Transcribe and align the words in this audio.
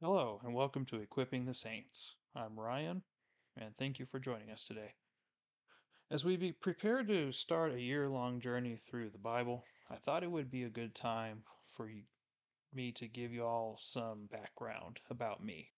Hello, 0.00 0.40
and 0.44 0.54
welcome 0.54 0.84
to 0.86 1.00
Equipping 1.00 1.44
the 1.44 1.52
Saints. 1.52 2.14
I'm 2.36 2.56
Ryan, 2.56 3.02
and 3.56 3.76
thank 3.76 3.98
you 3.98 4.06
for 4.06 4.20
joining 4.20 4.48
us 4.48 4.62
today. 4.62 4.94
As 6.08 6.24
we 6.24 6.36
be 6.36 6.52
prepared 6.52 7.08
to 7.08 7.32
start 7.32 7.72
a 7.72 7.80
year 7.80 8.08
long 8.08 8.40
journey 8.40 8.76
through 8.76 9.10
the 9.10 9.18
Bible, 9.18 9.64
I 9.90 9.96
thought 9.96 10.22
it 10.22 10.30
would 10.30 10.52
be 10.52 10.62
a 10.62 10.70
good 10.70 10.94
time 10.94 11.42
for 11.76 11.90
me 12.72 12.92
to 12.92 13.08
give 13.08 13.32
you 13.32 13.44
all 13.44 13.76
some 13.80 14.28
background 14.30 15.00
about 15.10 15.42
me. 15.42 15.72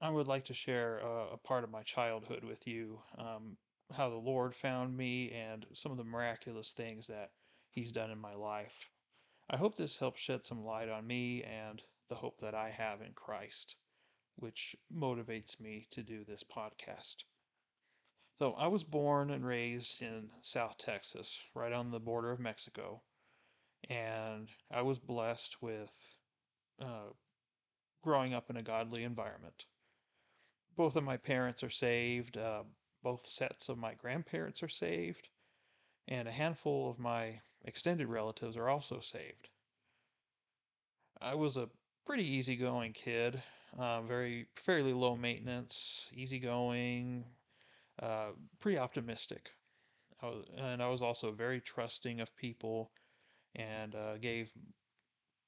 I 0.00 0.10
would 0.10 0.26
like 0.26 0.46
to 0.46 0.54
share 0.54 0.98
a, 0.98 1.34
a 1.34 1.36
part 1.36 1.62
of 1.62 1.70
my 1.70 1.84
childhood 1.84 2.42
with 2.42 2.66
you, 2.66 2.98
um, 3.18 3.56
how 3.92 4.10
the 4.10 4.16
Lord 4.16 4.52
found 4.52 4.96
me, 4.96 5.30
and 5.30 5.64
some 5.74 5.92
of 5.92 5.98
the 5.98 6.02
miraculous 6.02 6.72
things 6.72 7.06
that 7.06 7.30
He's 7.70 7.92
done 7.92 8.10
in 8.10 8.18
my 8.18 8.34
life. 8.34 8.90
I 9.48 9.56
hope 9.56 9.76
this 9.76 9.96
helps 9.96 10.20
shed 10.20 10.44
some 10.44 10.64
light 10.64 10.88
on 10.88 11.06
me 11.06 11.44
and 11.44 11.80
the 12.08 12.14
hope 12.14 12.38
that 12.40 12.54
I 12.54 12.70
have 12.70 13.00
in 13.02 13.12
Christ, 13.14 13.76
which 14.36 14.76
motivates 14.94 15.58
me 15.60 15.88
to 15.90 16.02
do 16.02 16.24
this 16.24 16.44
podcast. 16.44 17.24
So, 18.38 18.52
I 18.52 18.66
was 18.66 18.84
born 18.84 19.30
and 19.30 19.46
raised 19.46 20.02
in 20.02 20.30
South 20.42 20.76
Texas, 20.78 21.40
right 21.54 21.72
on 21.72 21.90
the 21.90 22.00
border 22.00 22.30
of 22.30 22.38
Mexico, 22.38 23.02
and 23.88 24.48
I 24.70 24.82
was 24.82 24.98
blessed 24.98 25.56
with 25.62 25.90
uh, 26.80 27.10
growing 28.02 28.34
up 28.34 28.50
in 28.50 28.56
a 28.56 28.62
godly 28.62 29.04
environment. 29.04 29.64
Both 30.76 30.96
of 30.96 31.04
my 31.04 31.16
parents 31.16 31.62
are 31.62 31.70
saved, 31.70 32.36
uh, 32.36 32.64
both 33.02 33.26
sets 33.26 33.68
of 33.68 33.78
my 33.78 33.94
grandparents 33.94 34.62
are 34.62 34.68
saved, 34.68 35.28
and 36.08 36.28
a 36.28 36.32
handful 36.32 36.90
of 36.90 36.98
my 36.98 37.40
extended 37.64 38.08
relatives 38.08 38.56
are 38.56 38.68
also 38.68 39.00
saved. 39.00 39.48
I 41.20 41.34
was 41.34 41.56
a 41.56 41.68
pretty 42.06 42.24
easygoing 42.24 42.92
kid, 42.92 43.42
uh, 43.78 44.00
very 44.02 44.46
fairly 44.54 44.92
low 44.92 45.16
maintenance, 45.16 46.06
easygoing, 46.14 47.24
uh, 48.00 48.28
pretty 48.60 48.78
optimistic. 48.78 49.50
I 50.22 50.26
was, 50.26 50.46
and 50.56 50.82
I 50.82 50.88
was 50.88 51.02
also 51.02 51.32
very 51.32 51.60
trusting 51.60 52.20
of 52.20 52.34
people 52.36 52.92
and 53.56 53.94
uh, 53.94 54.18
gave 54.18 54.50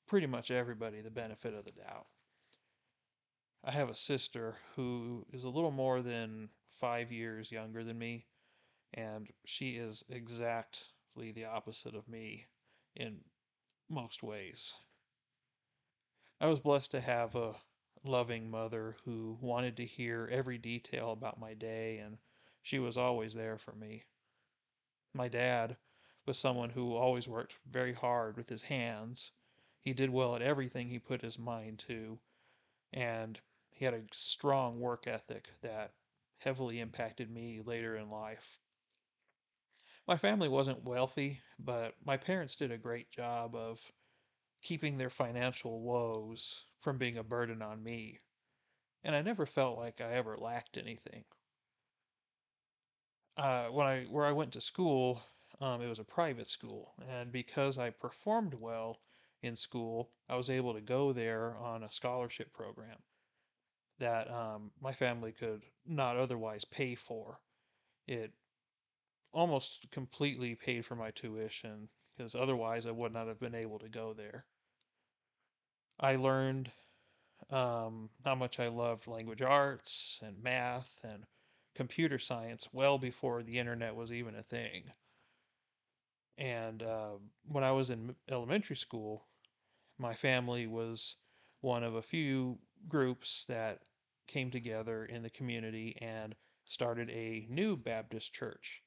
pretty 0.08 0.26
much 0.26 0.50
everybody 0.50 1.00
the 1.00 1.10
benefit 1.10 1.54
of 1.54 1.64
the 1.64 1.70
doubt. 1.70 2.06
I 3.64 3.70
have 3.70 3.88
a 3.88 3.94
sister 3.94 4.56
who 4.74 5.24
is 5.32 5.44
a 5.44 5.48
little 5.48 5.70
more 5.70 6.02
than 6.02 6.48
five 6.72 7.12
years 7.12 7.52
younger 7.52 7.84
than 7.84 7.98
me, 7.98 8.26
and 8.94 9.28
she 9.46 9.70
is 9.70 10.04
exactly 10.10 11.32
the 11.32 11.44
opposite 11.44 11.94
of 11.94 12.08
me 12.08 12.46
in 12.96 13.18
most 13.88 14.22
ways. 14.22 14.72
I 16.40 16.46
was 16.46 16.60
blessed 16.60 16.92
to 16.92 17.00
have 17.00 17.34
a 17.34 17.56
loving 18.04 18.48
mother 18.48 18.96
who 19.04 19.38
wanted 19.40 19.76
to 19.78 19.86
hear 19.86 20.28
every 20.30 20.56
detail 20.56 21.10
about 21.10 21.40
my 21.40 21.54
day, 21.54 21.98
and 21.98 22.18
she 22.62 22.78
was 22.78 22.96
always 22.96 23.34
there 23.34 23.58
for 23.58 23.72
me. 23.72 24.04
My 25.12 25.26
dad 25.26 25.76
was 26.26 26.38
someone 26.38 26.70
who 26.70 26.94
always 26.94 27.26
worked 27.26 27.56
very 27.66 27.92
hard 27.92 28.36
with 28.36 28.48
his 28.48 28.62
hands. 28.62 29.32
He 29.80 29.92
did 29.92 30.10
well 30.10 30.36
at 30.36 30.42
everything 30.42 30.88
he 30.88 31.00
put 31.00 31.22
his 31.22 31.38
mind 31.38 31.80
to, 31.88 32.20
and 32.92 33.40
he 33.70 33.84
had 33.84 33.94
a 33.94 34.04
strong 34.12 34.78
work 34.78 35.08
ethic 35.08 35.48
that 35.62 35.92
heavily 36.38 36.78
impacted 36.78 37.30
me 37.30 37.60
later 37.62 37.96
in 37.96 38.10
life. 38.10 38.58
My 40.06 40.16
family 40.16 40.48
wasn't 40.48 40.84
wealthy, 40.84 41.40
but 41.58 41.94
my 42.04 42.16
parents 42.16 42.54
did 42.54 42.70
a 42.70 42.78
great 42.78 43.10
job 43.10 43.56
of 43.56 43.92
keeping 44.62 44.98
their 44.98 45.10
financial 45.10 45.80
woes 45.80 46.64
from 46.80 46.98
being 46.98 47.18
a 47.18 47.22
burden 47.22 47.62
on 47.62 47.82
me, 47.82 48.20
and 49.04 49.14
I 49.14 49.22
never 49.22 49.46
felt 49.46 49.78
like 49.78 50.00
I 50.00 50.12
ever 50.12 50.36
lacked 50.36 50.76
anything. 50.76 51.24
Uh, 53.36 53.68
when 53.68 53.86
I 53.86 54.04
where 54.04 54.26
I 54.26 54.32
went 54.32 54.52
to 54.52 54.60
school, 54.60 55.22
um, 55.60 55.80
it 55.80 55.88
was 55.88 55.98
a 56.00 56.04
private 56.04 56.50
school, 56.50 56.94
and 57.08 57.30
because 57.30 57.78
I 57.78 57.90
performed 57.90 58.54
well 58.54 59.00
in 59.42 59.54
school, 59.54 60.10
I 60.28 60.36
was 60.36 60.50
able 60.50 60.74
to 60.74 60.80
go 60.80 61.12
there 61.12 61.56
on 61.56 61.84
a 61.84 61.92
scholarship 61.92 62.52
program 62.52 62.98
that 63.98 64.30
um, 64.30 64.70
my 64.80 64.92
family 64.92 65.32
could 65.32 65.62
not 65.86 66.16
otherwise 66.16 66.64
pay 66.64 66.94
for. 66.94 67.40
It 68.06 68.32
almost 69.32 69.86
completely 69.90 70.54
paid 70.54 70.84
for 70.84 70.96
my 70.96 71.10
tuition 71.10 71.88
because 72.18 72.34
otherwise 72.34 72.84
I 72.84 72.90
would 72.90 73.12
not 73.12 73.28
have 73.28 73.38
been 73.38 73.54
able 73.54 73.78
to 73.78 73.88
go 73.88 74.12
there. 74.12 74.44
I 76.00 76.16
learned 76.16 76.70
um, 77.50 78.10
how 78.24 78.34
much 78.34 78.58
I 78.58 78.68
loved 78.68 79.06
language 79.06 79.42
arts 79.42 80.18
and 80.22 80.42
math 80.42 80.88
and 81.04 81.24
computer 81.76 82.18
science 82.18 82.68
well 82.72 82.98
before 82.98 83.42
the 83.42 83.58
internet 83.58 83.94
was 83.94 84.12
even 84.12 84.34
a 84.34 84.42
thing. 84.42 84.84
And 86.36 86.82
uh, 86.82 87.12
when 87.46 87.64
I 87.64 87.72
was 87.72 87.90
in 87.90 88.14
elementary 88.28 88.76
school, 88.76 89.24
my 89.98 90.14
family 90.14 90.66
was 90.66 91.16
one 91.60 91.82
of 91.82 91.94
a 91.94 92.02
few 92.02 92.58
groups 92.88 93.44
that 93.48 93.80
came 94.26 94.50
together 94.50 95.04
in 95.04 95.22
the 95.22 95.30
community 95.30 95.96
and 96.00 96.34
started 96.64 97.10
a 97.10 97.46
new 97.48 97.76
Baptist 97.76 98.32
church 98.32 98.82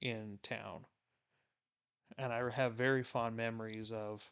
in 0.00 0.38
town. 0.42 0.84
And 2.20 2.34
I 2.34 2.50
have 2.50 2.74
very 2.74 3.02
fond 3.02 3.34
memories 3.34 3.92
of 3.92 4.22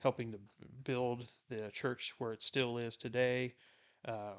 helping 0.00 0.32
to 0.32 0.38
build 0.84 1.26
the 1.48 1.70
church 1.70 2.12
where 2.18 2.34
it 2.34 2.42
still 2.42 2.76
is 2.76 2.98
today, 2.98 3.54
uh, 4.06 4.34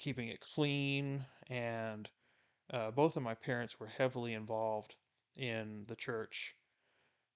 keeping 0.00 0.26
it 0.26 0.40
clean, 0.40 1.24
and 1.48 2.10
uh, 2.72 2.90
both 2.90 3.16
of 3.16 3.22
my 3.22 3.34
parents 3.34 3.78
were 3.78 3.86
heavily 3.86 4.34
involved 4.34 4.96
in 5.36 5.84
the 5.86 5.94
church 5.94 6.56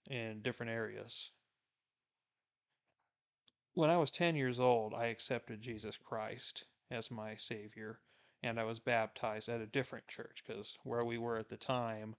in 0.08 0.42
different 0.42 0.72
areas. 0.72 1.30
When 3.74 3.88
I 3.88 3.98
was 3.98 4.10
10 4.10 4.34
years 4.34 4.58
old, 4.58 4.94
I 4.94 5.06
accepted 5.06 5.62
Jesus 5.62 5.96
Christ 5.96 6.64
as 6.90 7.08
my 7.08 7.36
Savior, 7.36 8.00
and 8.42 8.58
I 8.58 8.64
was 8.64 8.80
baptized 8.80 9.48
at 9.48 9.60
a 9.60 9.66
different 9.66 10.08
church 10.08 10.42
because 10.44 10.76
where 10.82 11.04
we 11.04 11.18
were 11.18 11.38
at 11.38 11.48
the 11.48 11.56
time 11.56 12.16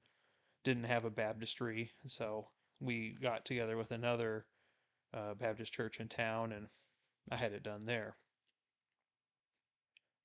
didn't 0.64 0.86
have 0.86 1.06
a 1.06 1.10
baptistry. 1.10 1.92
So 2.08 2.48
we 2.80 3.16
got 3.22 3.46
together 3.46 3.78
with 3.78 3.92
another 3.92 4.46
uh, 5.14 5.34
Baptist 5.36 5.74
church 5.74 6.00
in 6.00 6.08
town, 6.08 6.52
and 6.52 6.68
I 7.32 7.36
had 7.36 7.54
it 7.54 7.64
done 7.64 7.84
there. 7.86 8.16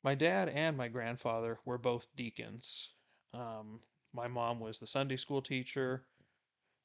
My 0.03 0.15
dad 0.15 0.49
and 0.49 0.77
my 0.77 0.89
grandfather 0.89 1.59
were 1.65 1.79
both 1.79 2.07
deacons. 2.17 2.91
Um, 3.35 3.81
my 4.13 4.29
mom 4.29 4.61
was 4.61 4.79
the 4.79 4.87
Sunday 4.87 5.17
school 5.17 5.43
teacher, 5.43 6.07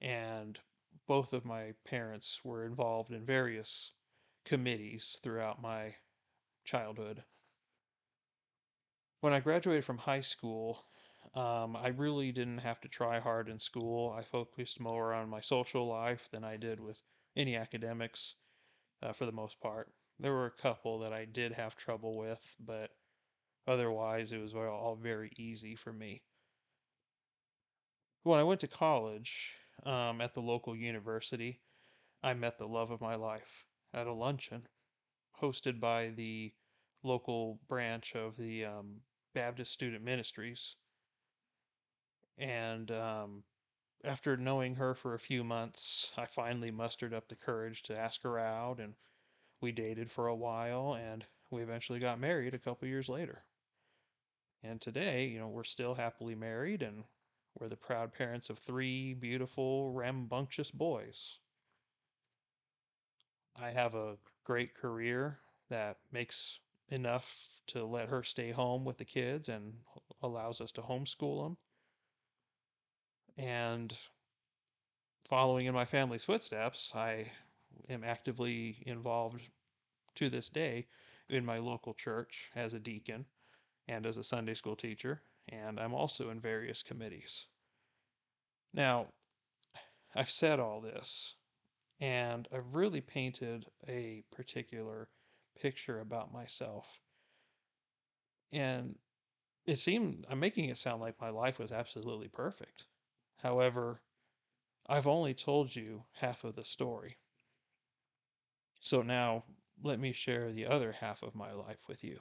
and 0.01 0.59
both 1.07 1.33
of 1.33 1.45
my 1.45 1.73
parents 1.85 2.39
were 2.43 2.65
involved 2.65 3.11
in 3.11 3.25
various 3.25 3.91
committees 4.45 5.19
throughout 5.21 5.61
my 5.61 5.93
childhood. 6.65 7.23
When 9.21 9.33
I 9.33 9.39
graduated 9.39 9.85
from 9.85 9.99
high 9.99 10.21
school, 10.21 10.83
um, 11.33 11.75
I 11.75 11.89
really 11.89 12.31
didn't 12.31 12.59
have 12.59 12.81
to 12.81 12.89
try 12.89 13.19
hard 13.19 13.49
in 13.49 13.57
school. 13.59 14.13
I 14.17 14.23
focused 14.23 14.79
more 14.79 15.13
on 15.13 15.29
my 15.29 15.41
social 15.41 15.87
life 15.87 16.27
than 16.31 16.43
I 16.43 16.57
did 16.57 16.79
with 16.79 17.01
any 17.35 17.55
academics 17.55 18.35
uh, 19.01 19.13
for 19.13 19.25
the 19.25 19.31
most 19.31 19.59
part. 19.61 19.91
There 20.19 20.33
were 20.33 20.47
a 20.47 20.61
couple 20.61 20.99
that 20.99 21.13
I 21.13 21.25
did 21.25 21.53
have 21.53 21.75
trouble 21.75 22.17
with, 22.17 22.55
but 22.59 22.91
otherwise 23.67 24.31
it 24.31 24.39
was 24.39 24.53
all 24.53 24.99
very 25.01 25.31
easy 25.37 25.75
for 25.75 25.93
me. 25.93 26.23
When 28.23 28.39
I 28.39 28.43
went 28.43 28.61
to 28.61 28.67
college 28.67 29.55
um, 29.83 30.21
at 30.21 30.33
the 30.33 30.41
local 30.41 30.75
university, 30.75 31.61
I 32.21 32.33
met 32.33 32.59
the 32.59 32.67
love 32.67 32.91
of 32.91 33.01
my 33.01 33.15
life 33.15 33.65
at 33.93 34.05
a 34.05 34.13
luncheon 34.13 34.67
hosted 35.41 35.79
by 35.79 36.09
the 36.09 36.53
local 37.03 37.59
branch 37.67 38.15
of 38.15 38.37
the 38.37 38.65
um, 38.65 39.01
Baptist 39.33 39.71
Student 39.71 40.03
Ministries. 40.03 40.75
And 42.37 42.91
um, 42.91 43.43
after 44.03 44.37
knowing 44.37 44.75
her 44.75 44.95
for 44.95 45.13
a 45.13 45.19
few 45.19 45.43
months, 45.43 46.11
I 46.17 46.25
finally 46.25 46.71
mustered 46.71 47.13
up 47.13 47.27
the 47.27 47.35
courage 47.35 47.83
to 47.83 47.97
ask 47.97 48.21
her 48.23 48.39
out, 48.39 48.79
and 48.79 48.95
we 49.61 49.71
dated 49.71 50.11
for 50.11 50.27
a 50.27 50.35
while, 50.35 50.95
and 50.95 51.25
we 51.49 51.61
eventually 51.61 51.99
got 51.99 52.19
married 52.19 52.53
a 52.53 52.59
couple 52.59 52.87
years 52.87 53.09
later. 53.09 53.45
And 54.63 54.81
today, 54.81 55.25
you 55.27 55.39
know, 55.39 55.49
we're 55.49 55.63
still 55.63 55.95
happily 55.95 56.35
married, 56.35 56.81
and 56.81 57.03
we're 57.59 57.69
the 57.69 57.75
proud 57.75 58.13
parents 58.13 58.49
of 58.49 58.59
three 58.59 59.13
beautiful, 59.13 59.91
rambunctious 59.91 60.71
boys. 60.71 61.39
I 63.55 63.71
have 63.71 63.93
a 63.95 64.17
great 64.43 64.73
career 64.73 65.39
that 65.69 65.97
makes 66.11 66.59
enough 66.89 67.61
to 67.67 67.85
let 67.85 68.09
her 68.09 68.23
stay 68.23 68.51
home 68.51 68.83
with 68.83 68.97
the 68.97 69.05
kids 69.05 69.49
and 69.49 69.73
allows 70.21 70.59
us 70.61 70.71
to 70.73 70.81
homeschool 70.81 71.43
them. 71.43 71.57
And 73.37 73.97
following 75.27 75.65
in 75.65 75.73
my 75.73 75.85
family's 75.85 76.23
footsteps, 76.23 76.93
I 76.93 77.31
am 77.89 78.03
actively 78.03 78.83
involved 78.85 79.49
to 80.15 80.29
this 80.29 80.49
day 80.49 80.87
in 81.29 81.45
my 81.45 81.57
local 81.59 81.93
church 81.93 82.51
as 82.55 82.73
a 82.73 82.79
deacon 82.79 83.25
and 83.87 84.05
as 84.05 84.17
a 84.17 84.23
Sunday 84.23 84.55
school 84.55 84.75
teacher, 84.75 85.23
and 85.49 85.79
I'm 85.79 85.93
also 85.93 86.29
in 86.29 86.41
various 86.41 86.83
committees. 86.83 87.47
Now, 88.73 89.13
I've 90.15 90.31
said 90.31 90.57
all 90.59 90.79
this, 90.79 91.35
and 91.99 92.47
I've 92.51 92.75
really 92.75 93.01
painted 93.01 93.71
a 93.87 94.23
particular 94.31 95.11
picture 95.55 95.99
about 95.99 96.31
myself. 96.33 97.01
And 98.53 98.99
it 99.65 99.77
seemed 99.77 100.25
I'm 100.29 100.39
making 100.39 100.69
it 100.69 100.77
sound 100.77 101.01
like 101.01 101.19
my 101.21 101.29
life 101.29 101.59
was 101.59 101.71
absolutely 101.71 102.29
perfect. 102.29 102.85
However, 103.41 104.01
I've 104.87 105.07
only 105.07 105.33
told 105.33 105.75
you 105.75 106.03
half 106.13 106.43
of 106.43 106.55
the 106.55 106.63
story. 106.63 107.17
So 108.79 109.01
now 109.01 109.45
let 109.81 109.99
me 109.99 110.11
share 110.13 110.51
the 110.51 110.67
other 110.67 110.91
half 110.91 111.23
of 111.23 111.33
my 111.33 111.51
life 111.51 111.87
with 111.87 112.03
you. 112.03 112.19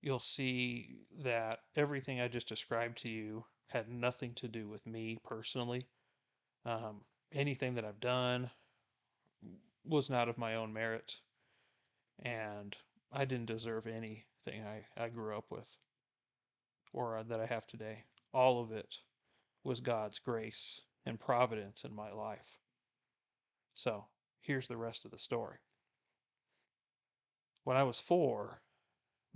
You'll 0.00 0.18
see 0.18 1.06
that 1.22 1.60
everything 1.76 2.20
I 2.20 2.26
just 2.26 2.48
described 2.48 2.98
to 2.98 3.08
you 3.08 3.44
had 3.68 3.88
nothing 3.88 4.34
to 4.34 4.48
do 4.48 4.68
with 4.68 4.84
me 4.84 5.18
personally. 5.24 5.86
Um, 6.64 7.02
anything 7.30 7.74
that 7.74 7.84
I've 7.84 8.00
done 8.00 8.50
was 9.84 10.10
not 10.10 10.28
of 10.28 10.38
my 10.38 10.56
own 10.56 10.72
merit, 10.72 11.20
and 12.18 12.76
I 13.12 13.24
didn't 13.26 13.46
deserve 13.46 13.86
anything 13.86 14.64
I, 14.64 14.86
I 14.96 15.08
grew 15.08 15.36
up 15.36 15.50
with 15.50 15.68
or 16.92 17.22
that 17.28 17.40
I 17.40 17.46
have 17.46 17.66
today. 17.66 18.04
All 18.32 18.60
of 18.60 18.72
it 18.72 18.96
was 19.64 19.80
God's 19.80 20.18
grace 20.18 20.80
and 21.06 21.18
providence 21.18 21.84
in 21.84 21.94
my 21.94 22.12
life. 22.12 22.58
So 23.74 24.04
here's 24.40 24.68
the 24.68 24.76
rest 24.76 25.04
of 25.04 25.10
the 25.10 25.18
story. 25.18 25.58
When 27.64 27.76
I 27.76 27.82
was 27.82 28.00
four, 28.00 28.62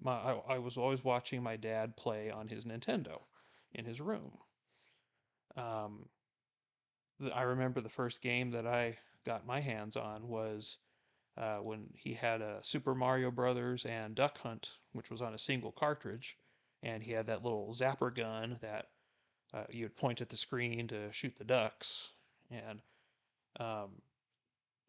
my 0.01 0.13
I, 0.13 0.55
I 0.55 0.59
was 0.59 0.77
always 0.77 1.05
watching 1.05 1.43
my 1.43 1.57
dad 1.57 1.97
play 1.97 2.31
on 2.31 2.49
his 2.49 2.65
Nintendo 2.65 3.23
in 3.73 3.85
his 3.85 4.01
room. 4.01 4.33
Um, 5.57 6.07
I 7.33 7.43
remember 7.43 7.81
the 7.81 7.89
first 7.89 8.23
game 8.23 8.51
that 8.53 8.67
I 8.67 8.99
got 9.25 9.47
my 9.47 9.61
hands 9.61 9.97
on 9.97 10.27
was 10.29 10.79
uh, 11.37 11.59
when 11.59 11.87
he 11.95 12.15
had 12.15 12.41
a 12.41 12.61
Super 12.63 12.95
Mario 12.95 13.31
Brothers 13.31 13.85
and 13.85 14.15
Duck 14.15 14.39
Hunt, 14.39 14.71
which 14.93 15.11
was 15.11 15.23
on 15.23 15.35
a 15.35 15.39
single 15.39 15.73
cartridge, 15.73 16.37
and 16.83 17.03
he 17.03 17.13
had 17.13 17.27
that 17.27 17.43
little 17.43 17.75
zapper 17.75 18.15
gun 18.15 18.59
that 18.63 18.87
uh, 19.55 19.65
you 19.71 19.85
would 19.85 19.97
point 19.97 20.21
at 20.21 20.29
the 20.29 20.37
screen 20.37 20.89
to 20.89 21.13
shoot 21.13 21.37
the 21.37 21.45
ducks. 21.45 22.09
And 22.51 22.83
um, 23.61 24.03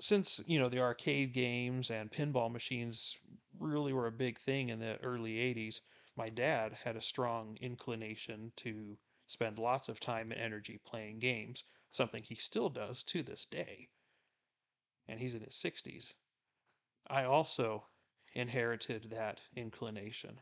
since 0.02 0.42
you 0.48 0.60
know 0.60 0.70
the 0.70 0.80
arcade 0.80 1.34
games 1.34 1.92
and 1.92 2.12
pinball 2.12 2.52
machines 2.52 3.18
really 3.60 3.94
were 3.94 4.08
a 4.08 4.12
big 4.12 4.40
thing 4.40 4.70
in 4.70 4.80
the 4.80 4.98
early 5.04 5.34
80s, 5.34 5.82
my 6.18 6.30
dad 6.30 6.74
had 6.74 6.96
a 6.96 7.02
strong 7.02 7.58
inclination 7.62 8.52
to 8.58 8.98
spend 9.28 9.60
lots 9.60 9.88
of 9.88 10.00
time 10.00 10.32
and 10.32 10.42
energy 10.42 10.80
playing 10.84 11.20
games, 11.20 11.64
something 11.92 12.24
he 12.24 12.36
still 12.36 12.70
does 12.70 13.04
to 13.04 13.22
this 13.22 13.46
day. 13.46 13.88
And 15.08 15.20
he's 15.20 15.36
in 15.36 15.42
his 15.42 15.56
60s. 15.56 16.14
I 17.08 17.24
also 17.24 17.86
inherited 18.34 19.12
that 19.12 19.42
inclination, 19.56 20.42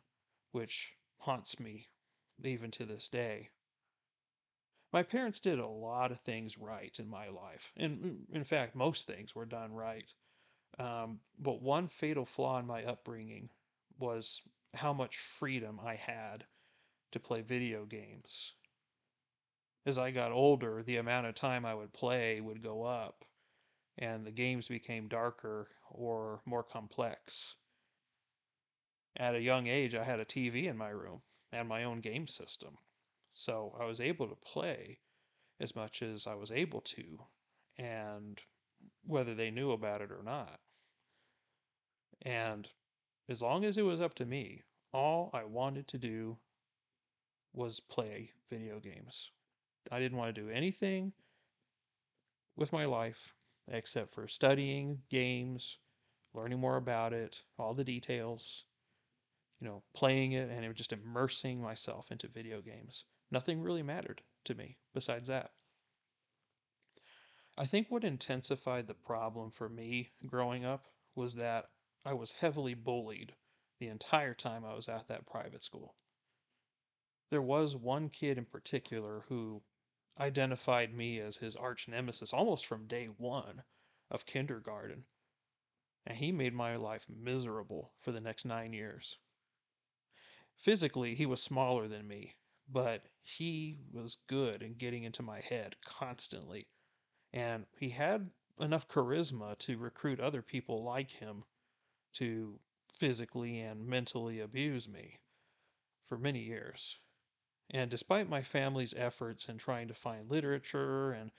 which 0.52 0.94
haunts 1.18 1.60
me 1.60 1.90
even 2.44 2.72
to 2.72 2.86
this 2.86 3.10
day. 3.10 3.50
My 4.94 5.02
parents 5.02 5.40
did 5.40 5.58
a 5.58 5.68
lot 5.68 6.12
of 6.12 6.20
things 6.20 6.60
right 6.60 6.96
in 7.00 7.10
my 7.10 7.28
life. 7.28 7.74
And 7.76 8.28
in 8.32 8.44
fact, 8.44 8.76
most 8.76 9.08
things 9.08 9.34
were 9.34 9.46
done 9.46 9.74
right. 9.74 10.06
Um, 10.78 11.20
but 11.40 11.64
one 11.64 11.88
fatal 11.88 12.26
flaw 12.26 12.60
in 12.60 12.68
my 12.68 12.84
upbringing 12.84 13.50
was 13.98 14.42
how 14.76 14.94
much 14.94 15.18
freedom 15.18 15.80
I 15.84 15.96
had 15.96 16.46
to 17.12 17.20
play 17.20 17.42
video 17.42 17.86
games. 17.86 18.54
As 19.86 19.98
I 19.98 20.12
got 20.12 20.32
older, 20.32 20.84
the 20.84 20.98
amount 20.98 21.26
of 21.26 21.36
time 21.36 21.66
I 21.66 21.74
would 21.74 21.92
play 21.92 22.40
would 22.40 22.62
go 22.62 22.84
up, 22.84 23.26
and 23.98 24.26
the 24.26 24.32
games 24.32 24.68
became 24.68 25.08
darker 25.08 25.70
or 25.90 26.42
more 26.46 26.64
complex. 26.64 27.56
At 29.18 29.36
a 29.36 29.42
young 29.42 29.68
age, 29.68 29.96
I 29.96 30.04
had 30.04 30.20
a 30.20 30.26
TV 30.26 30.66
in 30.66 30.78
my 30.78 30.90
room 30.90 31.22
and 31.52 31.68
my 31.68 31.84
own 31.84 32.00
game 32.00 32.28
system. 32.28 32.78
So 33.34 33.76
I 33.80 33.86
was 33.86 34.00
able 34.00 34.28
to 34.28 34.36
play 34.36 35.00
as 35.60 35.76
much 35.76 36.02
as 36.02 36.28
I 36.28 36.36
was 36.36 36.52
able 36.52 36.82
to, 36.82 37.26
and 37.78 38.42
whether 39.06 39.34
they 39.36 39.52
knew 39.52 39.72
about 39.72 40.02
it 40.02 40.12
or 40.12 40.24
not. 40.24 40.60
And 42.22 42.70
as 43.30 43.42
long 43.42 43.66
as 43.66 43.78
it 43.78 43.84
was 43.84 44.02
up 44.02 44.14
to 44.16 44.26
me, 44.26 44.64
all 44.94 45.30
I 45.34 45.44
wanted 45.44 45.88
to 45.90 45.98
do 45.98 46.38
was 47.54 47.80
play 47.80 48.32
video 48.50 48.80
games. 48.80 49.32
I 49.92 50.00
didn't 50.00 50.18
want 50.18 50.34
to 50.34 50.42
do 50.42 50.50
anything 50.50 51.14
with 52.56 52.72
my 52.72 52.86
life 52.86 53.34
except 53.68 54.14
for 54.14 54.28
studying 54.28 55.00
games, 55.10 55.78
learning 56.34 56.60
more 56.60 56.78
about 56.78 57.14
it, 57.14 57.42
all 57.58 57.74
the 57.74 57.84
details, 57.84 58.66
you 59.60 59.68
know, 59.68 59.84
playing 59.94 60.34
it 60.34 60.50
and 60.50 60.76
just 60.76 60.94
immersing 60.94 61.62
myself 61.62 62.12
into 62.12 62.28
video 62.28 62.62
games. 62.62 63.06
Nothing 63.34 63.64
really 63.64 63.82
mattered 63.82 64.22
to 64.46 64.54
me 64.54 64.78
besides 64.94 65.28
that. 65.28 65.54
I 67.58 67.66
think 67.66 67.90
what 67.90 68.04
intensified 68.04 68.86
the 68.86 68.94
problem 68.94 69.50
for 69.50 69.68
me 69.68 70.12
growing 70.28 70.66
up 70.66 70.86
was 71.16 71.34
that 71.38 71.72
I 72.06 72.14
was 72.14 72.32
heavily 72.32 72.76
bullied 72.76 73.34
the 73.80 73.88
entire 73.88 74.36
time 74.36 74.64
I 74.64 74.76
was 74.76 74.88
at 74.88 75.08
that 75.08 75.26
private 75.26 75.64
school. 75.64 75.96
There 77.32 77.42
was 77.42 77.76
one 77.76 78.10
kid 78.10 78.38
in 78.38 78.46
particular 78.46 79.26
who 79.30 79.64
identified 80.20 80.94
me 80.94 81.20
as 81.20 81.38
his 81.38 81.56
arch 81.56 81.88
nemesis 81.88 82.34
almost 82.34 82.68
from 82.68 82.86
day 82.86 83.08
one 83.08 83.64
of 84.12 84.28
kindergarten, 84.28 85.06
and 86.06 86.20
he 86.20 86.32
made 86.32 86.54
my 86.54 86.76
life 86.76 87.08
miserable 87.10 87.94
for 88.00 88.12
the 88.12 88.22
next 88.22 88.46
nine 88.46 88.74
years. 88.74 89.18
Physically, 90.56 91.16
he 91.16 91.26
was 91.26 91.42
smaller 91.42 91.88
than 91.88 92.08
me, 92.08 92.36
but 92.70 93.04
he 93.22 93.80
was 93.92 94.18
good 94.28 94.62
in 94.62 94.74
getting 94.76 95.04
into 95.04 95.24
my 95.24 95.42
head 95.42 95.76
constantly, 95.86 96.68
and 97.34 97.66
he 97.78 97.90
had 97.90 98.30
enough 98.60 98.88
charisma 98.88 99.58
to 99.60 99.78
recruit 99.78 100.20
other 100.20 100.42
people 100.42 100.84
like 100.84 101.10
him 101.10 101.44
to 102.14 102.60
physically 103.00 103.60
and 103.60 103.88
mentally 103.88 104.40
abuse 104.40 104.88
me 104.88 105.20
for 106.08 106.18
many 106.18 106.40
years. 106.40 107.00
And 107.72 107.90
despite 107.90 108.30
my 108.30 108.44
family's 108.44 108.94
efforts 108.94 109.50
in 109.50 109.58
trying 109.58 109.88
to 109.88 109.94
find 109.94 110.30
literature 110.30 111.14
and, 111.14 111.32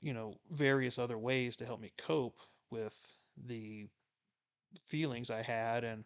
you 0.00 0.12
know, 0.12 0.40
various 0.50 0.98
other 0.98 1.18
ways 1.18 1.56
to 1.56 1.66
help 1.66 1.80
me 1.80 1.92
cope 1.96 2.38
with 2.70 2.94
the 3.36 3.88
feelings 4.88 5.30
I 5.30 5.42
had 5.42 5.84
and, 5.84 6.04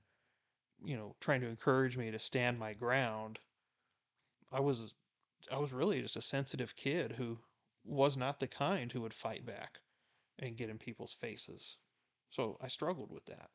you 0.85 0.97
know, 0.97 1.17
trying 1.21 1.41
to 1.41 1.49
encourage 1.49 1.97
me 1.97 2.11
to 2.11 2.19
stand 2.19 2.59
my 2.59 2.75
ground, 2.75 3.39
I 4.55 4.61
was 4.61 4.95
I 5.53 5.59
was 5.59 5.73
really 5.73 6.01
just 6.01 6.17
a 6.17 6.23
sensitive 6.23 6.75
kid 6.77 7.13
who 7.13 7.39
was 7.85 8.17
not 8.17 8.41
the 8.41 8.47
kind 8.47 8.91
who 8.91 9.03
would 9.03 9.13
fight 9.13 9.45
back 9.45 9.81
and 10.39 10.57
get 10.57 10.71
in 10.71 10.79
people's 10.79 11.13
faces. 11.13 11.77
So 12.31 12.57
I 12.63 12.69
struggled 12.69 13.11
with 13.11 13.27
that 13.27 13.51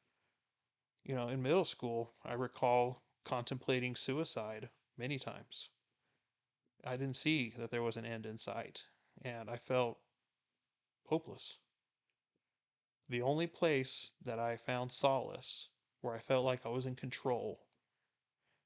you 1.04 1.16
know, 1.16 1.30
in 1.30 1.42
middle 1.42 1.66
school, 1.66 2.14
I 2.24 2.34
recall 2.34 3.02
contemplating 3.26 3.96
suicide 3.96 4.70
many 4.98 5.18
times. 5.18 5.70
I 6.86 6.98
didn't 6.98 7.18
see 7.18 7.52
that 7.58 7.72
there 7.72 7.82
was 7.84 7.98
an 7.98 8.06
end 8.06 8.26
in 8.26 8.38
sight, 8.38 8.84
and 9.24 9.50
I 9.50 9.58
felt 9.58 9.98
hopeless. 11.06 11.58
The 13.10 13.22
only 13.22 13.48
place 13.48 14.12
that 14.24 14.40
I 14.40 14.56
found 14.56 14.92
solace, 14.92 15.70
where 16.02 16.14
I 16.14 16.20
felt 16.20 16.46
like 16.46 16.66
I 16.66 16.70
was 16.70 16.86
in 16.86 16.96
control, 16.96 17.60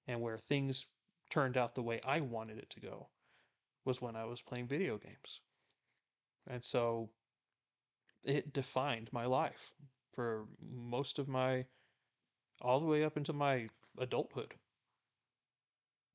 and 0.05 0.21
where 0.21 0.37
things 0.37 0.85
turned 1.33 1.57
out 1.57 1.73
the 1.73 1.81
way 1.81 1.99
I 2.05 2.19
wanted 2.19 2.59
it 2.59 2.69
to 2.69 2.79
go, 2.79 3.07
was 3.85 3.99
when 3.99 4.15
I 4.15 4.25
was 4.25 4.39
playing 4.39 4.67
video 4.67 4.99
games. 4.99 5.41
And 6.45 6.63
so 6.63 7.09
it 8.23 8.53
defined 8.53 9.09
my 9.11 9.25
life 9.25 9.73
for 10.13 10.45
most 10.61 11.17
of 11.17 11.27
my 11.27 11.65
all 12.61 12.79
the 12.79 12.85
way 12.85 13.03
up 13.03 13.17
into 13.17 13.33
my 13.33 13.67
adulthood. 13.97 14.53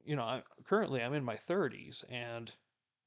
You 0.04 0.14
know, 0.14 0.22
I, 0.22 0.42
currently 0.64 1.02
I'm 1.02 1.14
in 1.14 1.24
my 1.24 1.36
30s, 1.36 2.04
and 2.08 2.52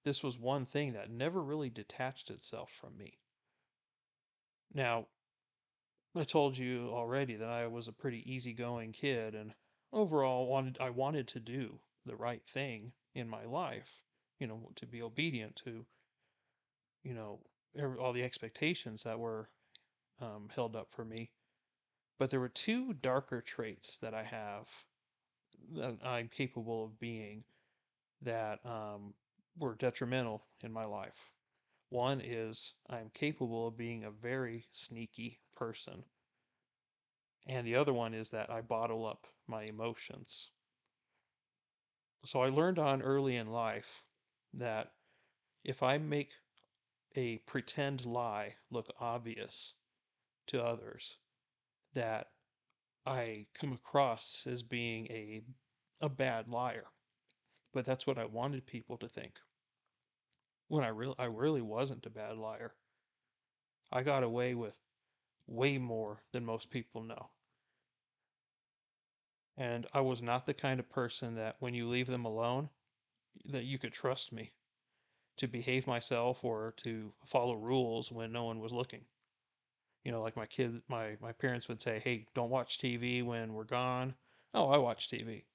this 0.04 0.22
was 0.22 0.38
one 0.38 0.66
thing 0.66 0.92
that 0.94 1.10
never 1.10 1.42
really 1.42 1.70
detached 1.70 2.30
itself 2.30 2.72
from 2.74 2.98
me. 2.98 3.20
Now, 4.74 5.08
I 6.14 6.26
told 6.26 6.58
you 6.58 6.90
already 6.92 7.38
that 7.38 7.50
I 7.50 7.68
was 7.68 7.88
a 7.88 7.94
pretty 7.94 8.30
easygoing 8.30 8.92
kid, 8.92 9.34
and 9.34 9.54
overall 9.94 10.48
wanted 10.48 10.78
I 10.82 10.90
wanted 10.90 11.30
to 11.30 11.40
do 11.40 11.80
the 12.06 12.16
right 12.16 12.42
thing 12.48 12.92
in 13.16 13.28
my 13.28 13.46
life. 13.46 13.90
You 14.40 14.48
know, 14.48 14.72
to 14.76 14.88
be 14.88 15.04
obedient 15.04 15.56
to, 15.66 15.86
you 17.04 17.14
know, 17.14 17.40
all 18.00 18.12
the 18.12 18.24
expectations 18.24 19.04
that 19.04 19.20
were 19.20 19.50
um, 20.20 20.50
held 20.54 20.76
up 20.76 20.90
for 20.92 21.06
me. 21.06 21.30
But 22.18 22.32
there 22.32 22.40
were 22.40 22.50
two 22.50 22.94
darker 22.94 23.42
traits 23.42 23.98
that 24.02 24.14
I 24.14 24.24
have 24.24 24.68
that 25.76 25.98
I'm 26.04 26.28
capable 26.28 26.86
of 26.86 27.00
being 27.00 27.44
that 28.22 28.60
um, 28.66 29.14
were 29.58 29.76
detrimental 29.76 30.44
in 30.62 30.72
my 30.72 30.86
life. 30.86 31.32
One 31.90 32.22
is 32.22 32.74
I'm 32.90 33.10
capable 33.14 33.68
of 33.68 33.78
being 33.78 34.04
a 34.04 34.12
very 34.12 34.66
sneaky 34.72 35.40
person. 35.56 36.04
And 37.48 37.66
the 37.66 37.76
other 37.76 37.94
one 37.94 38.14
is 38.14 38.30
that 38.30 38.50
I 38.50 38.62
bottle 38.62 39.06
up 39.06 39.28
my 39.48 39.64
emotions. 39.64 40.50
So 42.24 42.42
I 42.42 42.50
learned 42.50 42.78
on 42.78 43.02
early 43.02 43.36
in 43.36 43.52
life 43.52 44.04
that 44.54 44.94
if 45.64 45.82
I 45.82 45.98
make 45.98 46.32
a 47.16 47.40
pretend 47.40 48.06
lie 48.06 48.56
look 48.70 48.94
obvious 49.00 49.74
to 50.48 50.64
others, 50.64 51.18
that 51.94 52.32
I 53.06 53.48
come 53.54 53.74
across 53.74 54.46
as 54.46 54.62
being 54.62 55.08
a 55.08 55.42
a 56.00 56.10
bad 56.10 56.48
liar. 56.48 56.86
But 57.74 57.86
that's 57.86 58.06
what 58.06 58.18
I 58.18 58.26
wanted 58.26 58.66
people 58.66 58.98
to 58.98 59.10
think. 59.10 59.34
When 60.68 60.84
I 60.84 60.90
really 60.90 61.16
I 61.18 61.26
really 61.26 61.62
wasn't 61.62 62.06
a 62.06 62.12
bad 62.12 62.38
liar. 62.38 62.76
I 63.92 64.04
got 64.04 64.24
away 64.24 64.56
with 64.56 64.78
way 65.48 65.78
more 65.78 66.24
than 66.32 66.46
most 66.46 66.70
people 66.70 67.04
know. 67.04 67.30
And 69.62 69.86
I 69.94 70.02
was 70.02 70.24
not 70.24 70.48
the 70.48 70.56
kind 70.56 70.80
of 70.80 70.90
person 70.90 71.36
that 71.36 71.56
when 71.60 71.76
you 71.76 71.88
leave 71.88 72.08
them 72.08 72.26
alone, 72.26 72.72
that 73.46 73.64
you 73.64 73.78
could 73.78 73.94
trust 73.94 74.32
me 74.32 74.54
to 75.38 75.48
behave 75.48 75.86
myself 75.86 76.44
or 76.44 76.74
to 76.78 77.14
follow 77.28 77.54
rules 77.54 78.12
when 78.12 78.32
no 78.32 78.44
one 78.44 78.60
was 78.60 78.72
looking. 78.72 79.02
You 80.04 80.12
know, 80.12 80.24
like 80.24 80.36
my 80.36 80.48
kids, 80.48 80.82
my, 80.88 81.16
my 81.22 81.32
parents 81.32 81.68
would 81.68 81.80
say, 81.80 82.00
hey, 82.00 82.26
don't 82.34 82.50
watch 82.50 82.80
TV 82.80 83.22
when 83.22 83.54
we're 83.54 83.66
gone. 83.66 84.16
Oh, 84.56 84.68
I 84.68 84.80
watch 84.80 85.08
TV. 85.08 85.46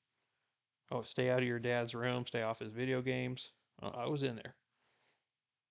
Oh, 0.92 1.02
stay 1.02 1.28
out 1.28 1.40
of 1.40 1.48
your 1.48 1.58
dad's 1.58 1.92
room, 1.92 2.24
stay 2.28 2.42
off 2.42 2.60
his 2.60 2.70
video 2.70 3.02
games. 3.02 3.50
Oh, 3.82 3.88
I 3.88 4.06
was 4.06 4.22
in 4.22 4.36
there. 4.36 4.54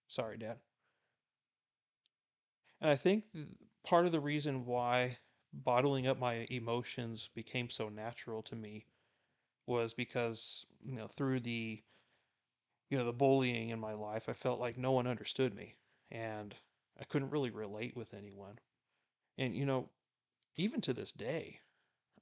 Sorry, 0.09 0.37
Dad. 0.37 0.57
And 2.81 2.91
I 2.91 2.97
think 2.97 3.23
part 3.85 4.05
of 4.05 4.11
the 4.11 4.19
reason 4.19 4.65
why 4.65 5.19
bottling 5.63 6.07
up 6.07 6.19
my 6.19 6.45
emotions 6.49 7.29
became 7.33 7.69
so 7.69 7.89
natural 7.89 8.43
to 8.43 8.55
me 8.55 8.85
was 9.67 9.93
because, 9.93 10.65
you 10.83 10.95
know, 10.95 11.07
through 11.07 11.41
the 11.41 11.83
you 12.89 12.97
know, 12.97 13.05
the 13.05 13.13
bullying 13.13 13.69
in 13.69 13.79
my 13.79 13.93
life, 13.93 14.29
I 14.29 14.33
felt 14.33 14.59
like 14.59 14.77
no 14.77 14.91
one 14.91 15.07
understood 15.07 15.55
me 15.55 15.75
and 16.11 16.55
I 16.99 17.03
couldn't 17.03 17.31
really 17.31 17.49
relate 17.51 17.95
with 17.95 18.13
anyone. 18.13 18.59
And 19.37 19.55
you 19.55 19.65
know, 19.65 19.89
even 20.57 20.81
to 20.81 20.93
this 20.93 21.11
day, 21.11 21.61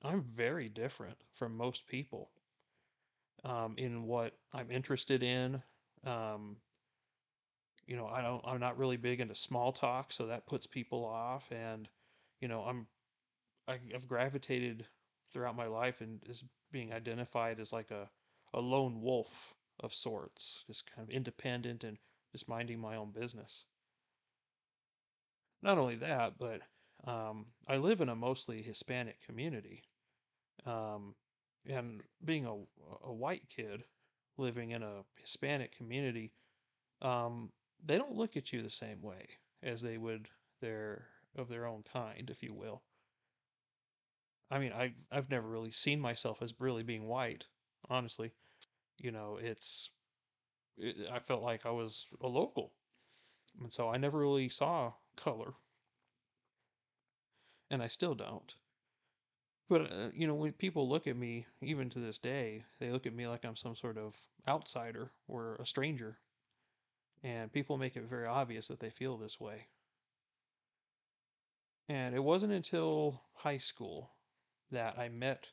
I'm 0.03 0.21
very 0.23 0.69
different 0.69 1.17
from 1.33 1.57
most 1.57 1.87
people 1.87 2.31
um, 3.43 3.75
in 3.77 4.03
what 4.05 4.33
I'm 4.53 4.71
interested 4.71 5.23
in. 5.23 5.61
Um, 6.05 6.57
you 7.87 7.95
know, 7.95 8.07
I 8.07 8.21
don't, 8.21 8.43
I'm 8.45 8.59
not 8.59 8.77
really 8.77 8.97
big 8.97 9.19
into 9.19 9.35
small 9.35 9.71
talk, 9.71 10.11
so 10.11 10.27
that 10.27 10.45
puts 10.47 10.65
people 10.67 11.05
off. 11.05 11.51
And 11.51 11.87
you 12.39 12.47
know, 12.47 12.61
I'm, 12.61 12.87
I've 13.67 14.07
gravitated 14.07 14.85
throughout 15.31 15.55
my 15.55 15.67
life 15.67 16.01
and 16.01 16.21
is 16.27 16.43
being 16.71 16.93
identified 16.93 17.59
as 17.59 17.73
like 17.73 17.91
a, 17.91 18.09
a 18.53 18.59
lone 18.59 19.01
wolf 19.01 19.55
of 19.79 19.93
sorts, 19.93 20.63
just 20.67 20.85
kind 20.93 21.07
of 21.07 21.13
independent 21.13 21.83
and 21.83 21.97
just 22.31 22.47
minding 22.47 22.79
my 22.79 22.95
own 22.95 23.11
business. 23.11 23.65
Not 25.61 25.77
only 25.77 25.95
that, 25.95 26.37
but 26.37 26.61
um, 27.05 27.45
I 27.67 27.77
live 27.77 28.01
in 28.01 28.09
a 28.09 28.15
mostly 28.15 28.61
Hispanic 28.61 29.21
community. 29.25 29.83
Um, 30.65 31.15
and 31.65 32.01
being 32.25 32.45
a, 32.45 32.53
a 33.05 33.13
white 33.13 33.43
kid 33.49 33.83
living 34.37 34.71
in 34.71 34.83
a 34.83 35.03
Hispanic 35.15 35.75
community, 35.77 36.31
um, 37.01 37.51
they 37.85 37.97
don't 37.97 38.15
look 38.15 38.37
at 38.37 38.51
you 38.51 38.61
the 38.61 38.69
same 38.69 39.01
way 39.01 39.27
as 39.61 39.81
they 39.81 39.97
would 39.97 40.27
their 40.61 41.05
of 41.35 41.49
their 41.49 41.65
own 41.65 41.83
kind, 41.91 42.29
if 42.29 42.43
you 42.43 42.53
will. 42.53 42.81
I 44.53 44.59
mean, 44.59 44.71
I 44.71 44.93
I've 45.11 45.31
never 45.31 45.47
really 45.47 45.71
seen 45.71 45.99
myself 45.99 46.43
as 46.43 46.59
really 46.59 46.83
being 46.83 47.07
white, 47.07 47.45
honestly. 47.89 48.31
You 48.99 49.11
know, 49.11 49.39
it's 49.41 49.89
it, 50.77 51.09
I 51.11 51.19
felt 51.19 51.43
like 51.43 51.65
I 51.65 51.71
was 51.71 52.07
a 52.21 52.27
local, 52.27 52.73
and 53.61 53.73
so 53.73 53.89
I 53.89 53.97
never 53.97 54.19
really 54.19 54.49
saw 54.49 54.93
color, 55.17 55.55
and 57.69 57.83
I 57.83 57.87
still 57.87 58.15
don't. 58.15 58.55
But 59.67 59.91
uh, 59.91 60.11
you 60.13 60.25
know, 60.25 60.35
when 60.35 60.53
people 60.53 60.87
look 60.87 61.05
at 61.05 61.17
me, 61.17 61.47
even 61.61 61.89
to 61.89 61.99
this 61.99 62.17
day, 62.17 62.63
they 62.79 62.91
look 62.91 63.05
at 63.05 63.13
me 63.13 63.27
like 63.27 63.43
I'm 63.43 63.57
some 63.57 63.75
sort 63.75 63.97
of 63.97 64.15
outsider 64.47 65.11
or 65.27 65.55
a 65.55 65.65
stranger, 65.65 66.19
and 67.23 67.51
people 67.51 67.77
make 67.79 67.95
it 67.95 68.03
very 68.03 68.27
obvious 68.27 68.67
that 68.67 68.79
they 68.79 68.91
feel 68.91 69.17
this 69.17 69.39
way. 69.39 69.69
And 71.87 72.13
it 72.13 72.19
wasn't 72.19 72.51
until 72.51 73.21
high 73.35 73.57
school 73.57 74.12
that 74.73 74.99
I 74.99 75.09
met 75.09 75.47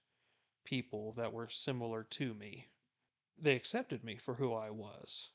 people 0.65 1.13
that 1.13 1.33
were 1.33 1.49
similar 1.49 2.05
to 2.05 2.35
me. 2.35 2.69
They 3.39 3.57
accepted 3.57 4.05
me 4.05 4.19
for 4.19 4.35
who 4.35 4.53
I 4.53 4.71
was. 4.71 5.31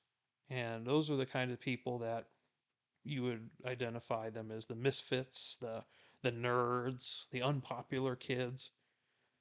And 0.50 0.86
those 0.86 1.10
are 1.10 1.16
the 1.16 1.26
kind 1.26 1.52
of 1.52 1.60
people 1.60 2.00
that 2.00 2.28
you 3.04 3.24
would 3.24 3.50
identify 3.66 4.30
them 4.30 4.52
as 4.52 4.66
the 4.66 4.76
misfits, 4.76 5.58
the 5.62 5.84
the 6.22 6.32
nerds, 6.32 7.30
the 7.32 7.42
unpopular 7.42 8.16
kids. 8.16 8.72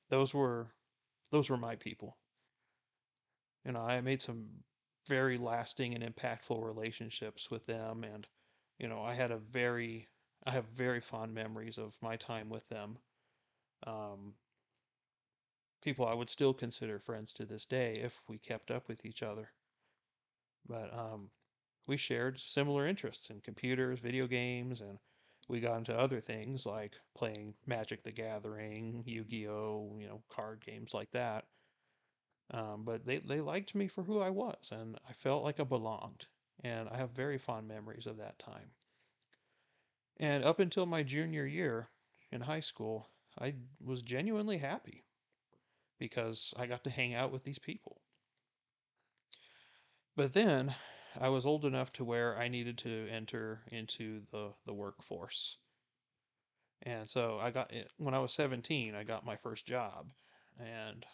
Those 0.09 0.35
were 0.35 0.75
those 1.31 1.51
were 1.51 1.57
my 1.57 1.77
people. 1.77 2.17
Know, 3.65 3.81
I 3.81 4.01
made 4.03 4.21
some 4.21 4.65
very 5.07 5.39
lasting 5.39 5.95
and 5.95 6.05
impactful 6.05 6.63
relationships 6.63 7.51
with 7.51 7.67
them 7.67 8.05
and 8.05 8.27
you 8.79 8.89
know, 8.89 9.03
I 9.03 9.15
had 9.15 9.31
a 9.31 9.39
very 9.39 10.09
I 10.45 10.51
have 10.51 10.67
very 10.67 11.01
fond 11.01 11.35
memories 11.35 11.79
of 11.79 11.97
my 12.03 12.17
time 12.17 12.51
with 12.51 12.69
them. 12.69 12.99
Um, 13.87 14.35
people 15.83 16.07
I 16.07 16.15
would 16.15 16.31
still 16.31 16.55
consider 16.55 16.99
friends 16.99 17.33
to 17.35 17.45
this 17.45 17.67
day 17.67 18.01
if 18.03 18.21
we 18.29 18.39
kept 18.39 18.71
up 18.71 18.89
with 18.89 19.05
each 19.05 19.23
other. 19.23 19.51
But 20.67 20.93
um, 20.93 21.31
we 21.87 21.97
shared 21.97 22.41
similar 22.41 22.87
interests 22.87 23.31
in 23.31 23.41
computers, 23.43 23.99
video 23.99 24.27
games, 24.27 24.81
and 24.81 24.99
we 25.49 25.61
got 25.61 25.77
into 25.77 25.97
other 25.97 26.21
things 26.21 26.65
like 26.65 26.95
playing 27.15 27.55
Magic 27.67 28.03
the 28.03 28.13
Gathering, 28.13 29.03
Yu-Gi-Oh, 29.07 29.97
you 30.01 30.07
know, 30.07 30.23
card 30.31 30.65
games 30.65 30.95
like 30.95 31.11
that. 31.11 31.45
Um, 32.51 32.85
but 32.85 33.05
they, 33.05 33.19
they 33.19 33.41
liked 33.41 33.75
me 33.75 33.89
for 33.89 34.03
who 34.03 34.21
I 34.21 34.31
was, 34.31 34.71
and 34.73 34.97
I 35.09 35.13
felt 35.13 35.45
like 35.45 35.61
I 35.61 35.65
belonged. 35.65 36.27
And 36.63 36.89
I 36.89 36.97
have 36.97 37.11
very 37.11 37.37
fond 37.37 37.69
memories 37.69 38.07
of 38.07 38.17
that 38.19 38.39
time. 38.39 38.71
And 40.19 40.45
up 40.45 40.61
until 40.61 40.87
my 40.87 41.03
junior 41.03 41.45
year 41.45 41.89
in 42.31 42.41
high 42.41 42.61
school, 42.61 43.11
I 43.39 43.55
was 43.81 44.03
genuinely 44.03 44.59
happy 44.59 45.05
because 45.99 46.55
I 46.57 46.67
got 46.67 46.85
to 46.85 46.91
hang 46.91 47.15
out 47.15 47.33
with 47.33 47.45
these 47.45 47.59
people. 47.59 48.01
But 50.17 50.33
then 50.33 50.75
I 51.19 51.29
was 51.29 51.47
old 51.47 51.65
enough 51.65 51.93
to 51.95 52.05
where 52.05 52.39
I 52.39 52.49
needed 52.49 52.79
to 52.79 53.09
enter 53.09 53.63
into 53.71 54.23
the, 54.31 54.53
the 54.67 54.75
workforce. 54.75 55.59
And 56.83 57.09
so 57.09 57.39
I 57.41 57.51
got 57.51 57.73
it 57.73 57.91
when 57.97 58.15
I 58.15 58.19
was 58.19 58.33
17, 58.33 58.95
I 58.95 59.05
got 59.05 59.25
my 59.25 59.37
first 59.37 59.67
job. 59.67 60.11
And 60.59 61.05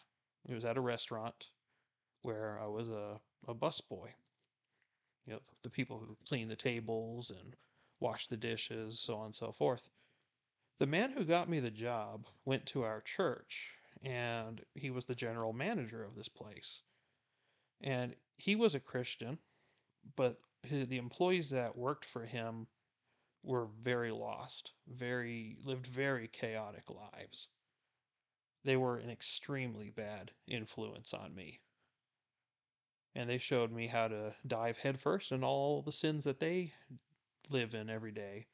it 0.49 0.55
was 0.55 0.65
at 0.65 0.77
a 0.77 0.83
restaurant 0.83 1.49
where 2.23 2.59
I 2.63 2.67
was 2.67 2.89
a, 2.89 3.21
a 3.49 3.55
busboy. 3.55 4.09
You 5.27 5.35
know, 5.35 5.41
the 5.63 5.71
people 5.71 5.99
who 5.99 6.17
clean 6.27 6.49
the 6.49 6.57
tables 6.57 7.31
and 7.31 7.55
wash 8.01 8.27
the 8.27 8.37
dishes, 8.37 9.01
so 9.01 9.17
on 9.17 9.27
and 9.27 9.37
so 9.37 9.53
forth. 9.53 9.89
The 10.81 10.87
man 10.87 11.13
who 11.13 11.27
got 11.27 11.51
me 11.51 11.61
the 11.61 11.71
job 11.71 12.27
went 12.47 12.65
to 12.69 12.85
our 12.85 13.03
church, 13.03 13.75
and 14.03 14.65
he 14.75 14.89
was 14.89 15.05
the 15.05 15.15
general 15.15 15.53
manager 15.53 16.03
of 16.03 16.15
this 16.15 16.29
place. 16.29 16.81
And 17.83 18.17
he 18.39 18.57
was 18.57 18.75
a 18.75 18.81
Christian, 18.81 19.39
but 20.17 20.41
the 20.63 20.97
employees 20.97 21.51
that 21.51 21.77
worked 21.77 22.07
for 22.07 22.25
him 22.25 22.67
were 23.43 23.67
very 23.83 24.11
lost, 24.11 24.73
very 24.89 25.59
lived 25.65 25.87
very 25.87 26.29
chaotic 26.29 26.89
lives. 26.89 27.49
They 28.65 28.79
were 28.79 28.97
an 28.97 29.11
extremely 29.11 29.91
bad 29.91 30.31
influence 30.47 31.13
on 31.13 31.35
me. 31.35 31.61
And 33.15 33.29
they 33.29 33.37
showed 33.37 33.71
me 33.71 33.87
how 33.87 34.09
to 34.09 34.35
dive 34.47 34.79
headfirst 34.79 35.31
in 35.31 35.45
all 35.45 35.83
the 35.83 35.93
sins 35.93 36.25
that 36.25 36.41
they 36.41 36.73
live 37.51 37.75
in 37.75 37.91
every 37.91 38.13
day. 38.13 38.47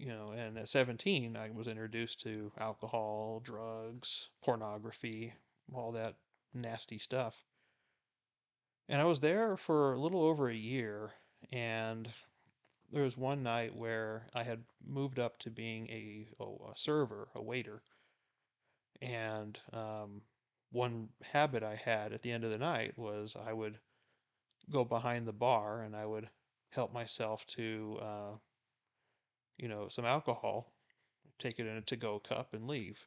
You 0.00 0.06
know, 0.06 0.30
and 0.30 0.56
at 0.56 0.70
17, 0.70 1.36
I 1.36 1.50
was 1.50 1.66
introduced 1.66 2.22
to 2.22 2.50
alcohol, 2.58 3.42
drugs, 3.44 4.30
pornography, 4.42 5.34
all 5.74 5.92
that 5.92 6.14
nasty 6.54 6.96
stuff. 6.96 7.44
And 8.88 8.98
I 8.98 9.04
was 9.04 9.20
there 9.20 9.58
for 9.58 9.92
a 9.92 10.00
little 10.00 10.22
over 10.22 10.48
a 10.48 10.54
year, 10.54 11.10
and 11.52 12.08
there 12.90 13.02
was 13.02 13.18
one 13.18 13.42
night 13.42 13.76
where 13.76 14.26
I 14.34 14.42
had 14.42 14.62
moved 14.82 15.18
up 15.18 15.38
to 15.40 15.50
being 15.50 15.86
a, 15.90 16.28
oh, 16.40 16.72
a 16.74 16.78
server, 16.78 17.28
a 17.34 17.42
waiter, 17.42 17.82
and 19.02 19.60
um, 19.74 20.22
one 20.72 21.10
habit 21.22 21.62
I 21.62 21.76
had 21.76 22.14
at 22.14 22.22
the 22.22 22.32
end 22.32 22.44
of 22.44 22.50
the 22.50 22.56
night 22.56 22.96
was 22.96 23.36
I 23.36 23.52
would 23.52 23.78
go 24.70 24.82
behind 24.82 25.28
the 25.28 25.34
bar 25.34 25.82
and 25.82 25.94
I 25.94 26.06
would 26.06 26.30
help 26.70 26.90
myself 26.90 27.46
to, 27.48 27.98
uh, 28.00 28.30
you 29.60 29.68
know, 29.68 29.88
some 29.88 30.06
alcohol, 30.06 30.72
take 31.38 31.58
it 31.58 31.66
in 31.66 31.76
a 31.76 31.82
to 31.82 31.96
go 31.96 32.18
cup 32.18 32.54
and 32.54 32.66
leave. 32.66 32.98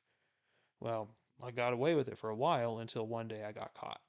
Well, 0.79 1.09
I 1.43 1.51
got 1.51 1.73
away 1.73 1.95
with 1.95 2.07
it 2.07 2.19
for 2.19 2.29
a 2.29 2.35
while 2.35 2.77
until 2.77 3.07
one 3.07 3.27
day 3.27 3.43
I 3.43 3.51
got 3.51 3.73
caught. 3.73 4.01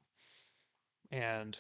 And 1.11 1.57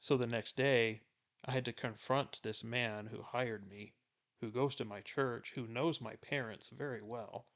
so 0.00 0.16
the 0.16 0.26
next 0.26 0.56
day, 0.56 1.02
I 1.44 1.52
had 1.52 1.64
to 1.66 1.72
confront 1.72 2.40
this 2.42 2.64
man 2.64 3.06
who 3.06 3.22
hired 3.22 3.68
me, 3.68 3.92
who 4.40 4.50
goes 4.50 4.74
to 4.76 4.84
my 4.84 5.00
church, 5.02 5.52
who 5.54 5.66
knows 5.66 6.00
my 6.00 6.14
parents 6.16 6.70
very 6.72 7.02
well. 7.02 7.46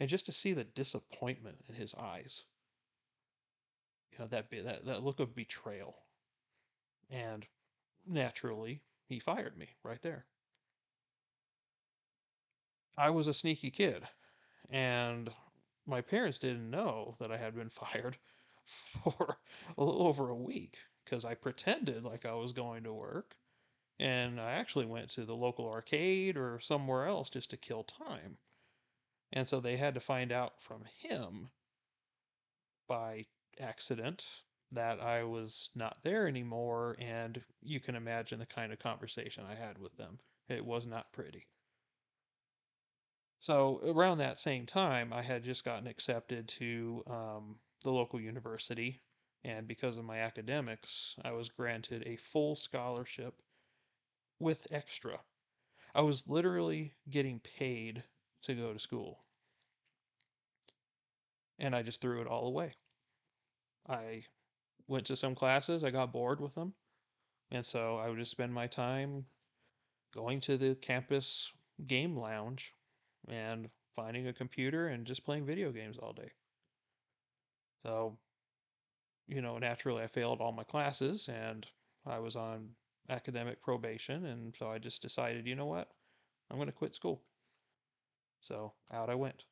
And 0.00 0.08
just 0.08 0.26
to 0.26 0.32
see 0.32 0.52
the 0.52 0.64
disappointment 0.64 1.58
in 1.68 1.74
his 1.74 1.94
eyes, 1.94 2.44
you 4.12 4.18
know, 4.18 4.26
that, 4.28 4.50
that, 4.50 4.84
that 4.84 5.04
look 5.04 5.20
of 5.20 5.34
betrayal. 5.34 5.96
And 7.08 7.46
naturally, 8.06 8.82
he 9.06 9.20
fired 9.20 9.56
me 9.56 9.68
right 9.84 10.02
there. 10.02 10.26
I 12.96 13.10
was 13.10 13.26
a 13.26 13.34
sneaky 13.34 13.72
kid, 13.72 14.08
and 14.68 15.34
my 15.86 16.00
parents 16.02 16.38
didn't 16.38 16.70
know 16.70 17.16
that 17.20 17.32
I 17.32 17.36
had 17.36 17.54
been 17.54 17.70
fired 17.70 18.18
for 19.02 19.40
a 19.76 19.84
little 19.84 20.06
over 20.06 20.28
a 20.28 20.34
week 20.36 20.78
because 21.04 21.24
I 21.24 21.34
pretended 21.34 22.04
like 22.04 22.24
I 22.24 22.34
was 22.34 22.52
going 22.52 22.84
to 22.84 22.94
work 22.94 23.36
and 23.98 24.40
I 24.40 24.52
actually 24.52 24.86
went 24.86 25.10
to 25.10 25.24
the 25.26 25.36
local 25.36 25.68
arcade 25.68 26.36
or 26.36 26.60
somewhere 26.60 27.06
else 27.06 27.30
just 27.30 27.50
to 27.50 27.56
kill 27.58 27.84
time. 27.84 28.38
And 29.32 29.48
so 29.48 29.60
they 29.60 29.76
had 29.76 29.94
to 29.94 30.00
find 30.00 30.32
out 30.32 30.62
from 30.62 30.84
him 30.84 31.50
by 32.86 33.26
accident 33.58 34.24
that 34.72 35.00
I 35.00 35.24
was 35.24 35.70
not 35.74 36.02
there 36.02 36.28
anymore, 36.28 36.96
and 36.98 37.42
you 37.62 37.80
can 37.80 37.94
imagine 37.94 38.38
the 38.38 38.46
kind 38.46 38.72
of 38.72 38.78
conversation 38.78 39.44
I 39.44 39.54
had 39.54 39.78
with 39.78 39.96
them. 39.96 40.20
It 40.48 40.64
was 40.64 40.86
not 40.86 41.12
pretty. 41.12 41.48
So 43.40 43.80
around 43.82 44.18
that 44.18 44.38
same 44.38 44.66
time, 44.66 45.14
I 45.14 45.22
had 45.22 45.44
just 45.44 45.64
gotten 45.64 45.86
accepted 45.86 46.46
to 46.48 47.02
um, 47.06 47.56
the 47.82 47.90
local 47.90 48.20
university, 48.20 49.00
and 49.44 49.66
because 49.66 49.96
of 49.96 50.04
my 50.04 50.18
academics, 50.18 51.16
I 51.24 51.32
was 51.32 51.48
granted 51.48 52.02
a 52.06 52.16
full 52.16 52.54
scholarship 52.54 53.40
with 54.38 54.66
extra. 54.70 55.20
I 55.94 56.02
was 56.02 56.28
literally 56.28 56.92
getting 57.08 57.40
paid 57.40 58.04
to 58.42 58.54
go 58.54 58.74
to 58.74 58.78
school. 58.78 59.24
And 61.58 61.74
I 61.74 61.82
just 61.82 62.02
threw 62.02 62.20
it 62.20 62.26
all 62.26 62.46
away. 62.46 62.74
I 63.88 64.24
went 64.86 65.06
to 65.06 65.16
some 65.16 65.34
classes, 65.34 65.82
I 65.82 65.90
got 65.90 66.12
bored 66.12 66.40
with 66.40 66.54
them. 66.54 66.74
And 67.50 67.64
so 67.64 67.96
I 67.96 68.10
would 68.10 68.18
just 68.18 68.30
spend 68.30 68.52
my 68.52 68.66
time 68.66 69.24
going 70.14 70.40
to 70.40 70.58
the 70.58 70.74
campus 70.74 71.50
game 71.86 72.18
lounge 72.18 72.74
and 73.28 73.68
finding 73.94 74.28
a 74.28 74.32
computer 74.32 74.88
and 74.88 75.06
just 75.06 75.24
playing 75.24 75.46
video 75.46 75.70
games 75.70 75.98
all 75.98 76.12
day. 76.12 76.30
So, 77.84 78.16
you 79.26 79.40
know, 79.40 79.58
naturally 79.58 80.02
I 80.02 80.06
failed 80.06 80.40
all 80.40 80.52
my 80.52 80.64
classes 80.64 81.28
and 81.28 81.66
I 82.06 82.18
was 82.18 82.36
on 82.36 82.70
academic 83.08 83.62
probation. 83.62 84.26
And 84.26 84.54
so 84.56 84.68
I 84.70 84.78
just 84.78 85.02
decided, 85.02 85.46
you 85.46 85.54
know 85.54 85.66
what? 85.66 85.88
I'm 86.50 86.56
going 86.56 86.68
to 86.68 86.72
quit 86.72 86.94
school. 86.94 87.22
So 88.40 88.72
out 88.92 89.10
I 89.10 89.14
went. 89.14 89.44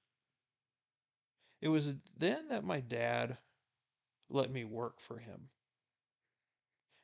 It 1.61 1.69
was 1.69 1.95
then 2.17 2.49
that 2.49 2.65
my 2.65 2.81
dad 2.81 3.39
let 4.31 4.51
me 4.51 4.65
work 4.65 5.01
for 5.01 5.19
him. 5.19 5.49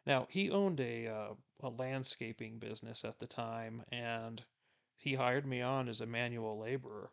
Now, 0.07 0.27
he 0.29 0.51
owned 0.51 0.81
a, 0.81 1.07
uh, 1.07 1.35
a 1.63 1.69
landscaping 1.71 2.59
business 2.59 3.05
at 3.05 3.19
the 3.19 3.27
time, 3.27 3.83
and 3.91 4.43
he 4.97 5.15
hired 5.15 5.47
me 5.47 5.61
on 5.61 5.89
as 5.89 6.01
a 6.01 6.07
manual 6.07 6.59
laborer. 6.59 7.11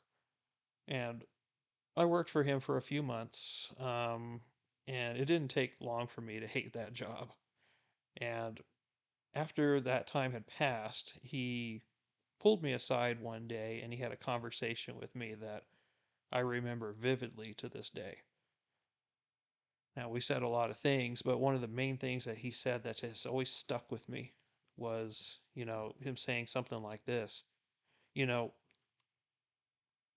And 0.87 1.23
I 1.95 2.05
worked 2.05 2.29
for 2.29 2.43
him 2.43 2.59
for 2.59 2.77
a 2.77 2.81
few 2.81 3.03
months, 3.03 3.67
um, 3.77 4.41
and 4.87 5.17
it 5.17 5.25
didn't 5.25 5.49
take 5.49 5.73
long 5.81 6.07
for 6.07 6.21
me 6.21 6.39
to 6.39 6.47
hate 6.47 6.73
that 6.73 6.93
job. 6.93 7.31
And 8.17 8.61
after 9.33 9.79
that 9.81 10.07
time 10.07 10.31
had 10.31 10.47
passed, 10.47 11.13
he 11.21 11.81
pulled 12.39 12.63
me 12.63 12.73
aside 12.73 13.21
one 13.21 13.47
day 13.47 13.81
and 13.81 13.93
he 13.93 13.99
had 13.99 14.11
a 14.11 14.17
conversation 14.17 14.97
with 14.97 15.15
me 15.15 15.35
that 15.35 15.63
I 16.31 16.39
remember 16.39 16.93
vividly 16.93 17.53
to 17.55 17.69
this 17.69 17.89
day. 17.89 18.17
Now, 19.95 20.09
we 20.09 20.21
said 20.21 20.41
a 20.41 20.47
lot 20.47 20.69
of 20.69 20.77
things, 20.77 21.21
but 21.21 21.39
one 21.39 21.55
of 21.55 21.61
the 21.61 21.67
main 21.67 21.97
things 21.97 22.23
that 22.23 22.37
he 22.37 22.51
said 22.51 22.83
that 22.83 23.01
has 23.01 23.25
always 23.25 23.49
stuck 23.49 23.91
with 23.91 24.07
me 24.07 24.33
was, 24.77 25.39
you 25.53 25.65
know, 25.65 25.93
him 25.99 26.15
saying 26.15 26.47
something 26.47 26.81
like 26.81 27.03
this 27.05 27.43
You 28.13 28.25
know, 28.25 28.53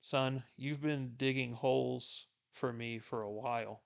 son, 0.02 0.42
you've 0.56 0.82
been 0.82 1.14
digging 1.16 1.52
holes 1.52 2.26
for 2.52 2.72
me 2.72 2.98
for 2.98 3.22
a 3.22 3.30
while. 3.30 3.82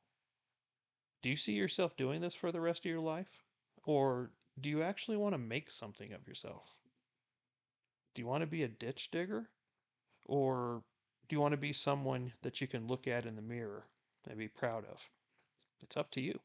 Do 1.22 1.28
you 1.28 1.36
see 1.36 1.52
yourself 1.52 1.96
doing 1.96 2.20
this 2.20 2.34
for 2.34 2.52
the 2.52 2.60
rest 2.60 2.80
of 2.86 2.90
your 2.90 3.00
life? 3.00 3.44
Or 3.84 4.30
do 4.60 4.68
you 4.68 4.82
actually 4.82 5.16
want 5.16 5.34
to 5.34 5.38
make 5.38 5.70
something 5.70 6.12
of 6.12 6.26
yourself? 6.26 6.64
Do 8.14 8.22
you 8.22 8.26
want 8.26 8.42
to 8.42 8.46
be 8.46 8.62
a 8.62 8.68
ditch 8.68 9.10
digger? 9.10 9.50
Or 10.24 10.82
do 11.28 11.36
you 11.36 11.40
want 11.40 11.52
to 11.52 11.58
be 11.58 11.72
someone 11.72 12.32
that 12.42 12.60
you 12.60 12.66
can 12.66 12.86
look 12.86 13.06
at 13.06 13.26
in 13.26 13.36
the 13.36 13.42
mirror 13.42 13.86
and 14.28 14.38
be 14.38 14.48
proud 14.48 14.84
of? 14.90 15.00
It's 15.82 15.96
up 15.96 16.10
to 16.12 16.20
you. 16.20 16.40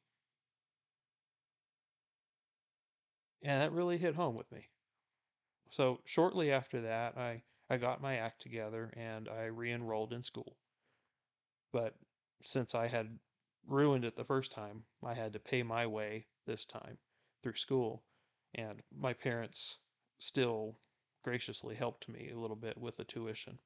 And 3.42 3.62
that 3.62 3.72
really 3.72 3.98
hit 3.98 4.16
home 4.16 4.36
with 4.36 4.52
me. 4.52 4.68
So 5.70 6.00
shortly 6.06 6.52
after 6.52 6.82
that, 6.82 7.18
I, 7.18 7.42
I 7.70 7.78
got 7.78 8.02
my 8.02 8.18
act 8.18 8.42
together 8.42 8.94
and 8.96 9.30
I 9.30 9.46
re 9.46 9.72
enrolled 9.72 10.14
in 10.14 10.24
school. 10.24 10.58
But 11.72 11.96
since 12.44 12.76
I 12.76 12.88
had 12.88 13.20
ruined 13.68 14.06
it 14.06 14.16
the 14.16 14.26
first 14.26 14.52
time, 14.52 14.84
I 15.04 15.14
had 15.14 15.34
to 15.34 15.40
pay 15.40 15.64
my 15.64 15.88
way 15.88 16.28
this 16.46 16.66
time 16.66 16.98
through 17.42 17.56
school. 17.56 18.04
And 18.56 18.82
my 18.96 19.14
parents 19.14 19.78
still 20.20 20.78
graciously 21.24 21.76
helped 21.76 22.08
me 22.08 22.30
a 22.30 22.38
little 22.38 22.56
bit 22.56 22.78
with 22.78 22.98
the 22.98 23.06
tuition. 23.06 23.58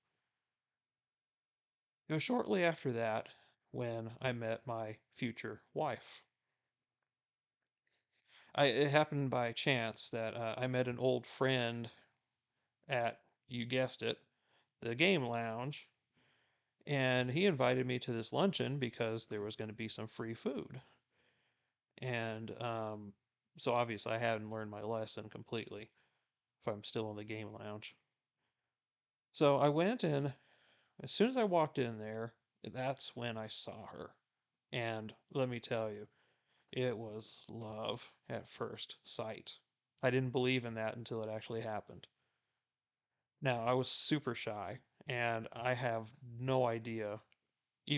It 2.07 2.13
was 2.13 2.23
shortly 2.23 2.63
after 2.63 2.93
that 2.93 3.27
when 3.71 4.11
I 4.21 4.31
met 4.31 4.65
my 4.65 4.97
future 5.15 5.61
wife. 5.73 6.23
I, 8.55 8.65
it 8.65 8.89
happened 8.89 9.29
by 9.29 9.51
chance 9.51 10.09
that 10.09 10.35
uh, 10.35 10.55
I 10.57 10.67
met 10.67 10.87
an 10.87 10.97
old 10.97 11.25
friend 11.27 11.91
at, 12.87 13.19
you 13.47 13.65
guessed 13.65 14.01
it, 14.01 14.17
the 14.81 14.95
game 14.95 15.23
lounge, 15.23 15.87
and 16.85 17.29
he 17.29 17.45
invited 17.45 17.85
me 17.85 17.99
to 17.99 18.13
this 18.13 18.31
luncheon 18.31 18.79
because 18.79 19.25
there 19.25 19.41
was 19.41 19.55
going 19.55 19.69
to 19.69 19.75
be 19.75 19.87
some 19.87 20.07
free 20.07 20.33
food. 20.33 20.81
And 21.99 22.51
um, 22.61 23.13
so 23.57 23.73
obviously 23.73 24.13
I 24.13 24.19
hadn't 24.19 24.49
learned 24.49 24.71
my 24.71 24.81
lesson 24.81 25.29
completely 25.29 25.89
if 26.61 26.73
I'm 26.73 26.83
still 26.83 27.09
in 27.11 27.17
the 27.17 27.23
game 27.23 27.49
lounge. 27.51 27.95
So 29.33 29.57
I 29.57 29.69
went 29.69 30.03
and 30.03 30.33
as 31.03 31.11
soon 31.11 31.29
as 31.29 31.37
I 31.37 31.43
walked 31.43 31.77
in 31.77 31.99
there, 31.99 32.33
that's 32.73 33.15
when 33.15 33.37
I 33.37 33.47
saw 33.47 33.85
her. 33.87 34.11
And 34.71 35.13
let 35.33 35.49
me 35.49 35.59
tell 35.59 35.91
you, 35.91 36.07
it 36.71 36.97
was 36.97 37.41
love 37.49 38.11
at 38.29 38.47
first 38.47 38.95
sight. 39.03 39.53
I 40.03 40.09
didn't 40.09 40.31
believe 40.31 40.65
in 40.65 40.75
that 40.75 40.95
until 40.95 41.21
it 41.21 41.29
actually 41.29 41.61
happened. 41.61 42.07
Now, 43.41 43.63
I 43.63 43.73
was 43.73 43.87
super 43.87 44.33
shy, 44.33 44.79
and 45.07 45.47
I 45.53 45.73
have 45.73 46.07
no 46.39 46.65
idea, 46.65 47.19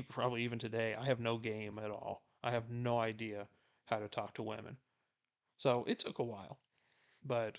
probably 0.09 0.43
even 0.43 0.59
today, 0.59 0.95
I 0.95 1.05
have 1.05 1.19
no 1.19 1.37
game 1.37 1.79
at 1.79 1.91
all. 1.91 2.23
I 2.43 2.51
have 2.51 2.69
no 2.69 2.99
idea 2.99 3.47
how 3.85 3.99
to 3.99 4.07
talk 4.07 4.35
to 4.35 4.43
women. 4.43 4.77
So 5.57 5.83
it 5.87 5.99
took 5.99 6.19
a 6.19 6.23
while, 6.23 6.59
but 7.25 7.57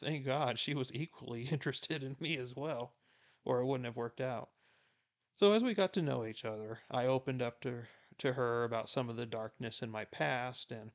thank 0.00 0.24
God 0.24 0.58
she 0.58 0.74
was 0.74 0.92
equally 0.94 1.42
interested 1.42 2.02
in 2.02 2.16
me 2.20 2.36
as 2.36 2.54
well, 2.54 2.94
or 3.44 3.60
it 3.60 3.66
wouldn't 3.66 3.86
have 3.86 3.96
worked 3.96 4.20
out. 4.20 4.50
So 5.36 5.52
as 5.52 5.62
we 5.62 5.74
got 5.74 5.92
to 5.94 6.02
know 6.02 6.24
each 6.24 6.44
other, 6.44 6.80
I 6.90 7.06
opened 7.06 7.42
up 7.42 7.60
to 7.62 7.82
to 8.18 8.32
her 8.32 8.64
about 8.64 8.88
some 8.88 9.10
of 9.10 9.16
the 9.16 9.26
darkness 9.26 9.82
in 9.82 9.90
my 9.90 10.06
past, 10.06 10.72
and 10.72 10.90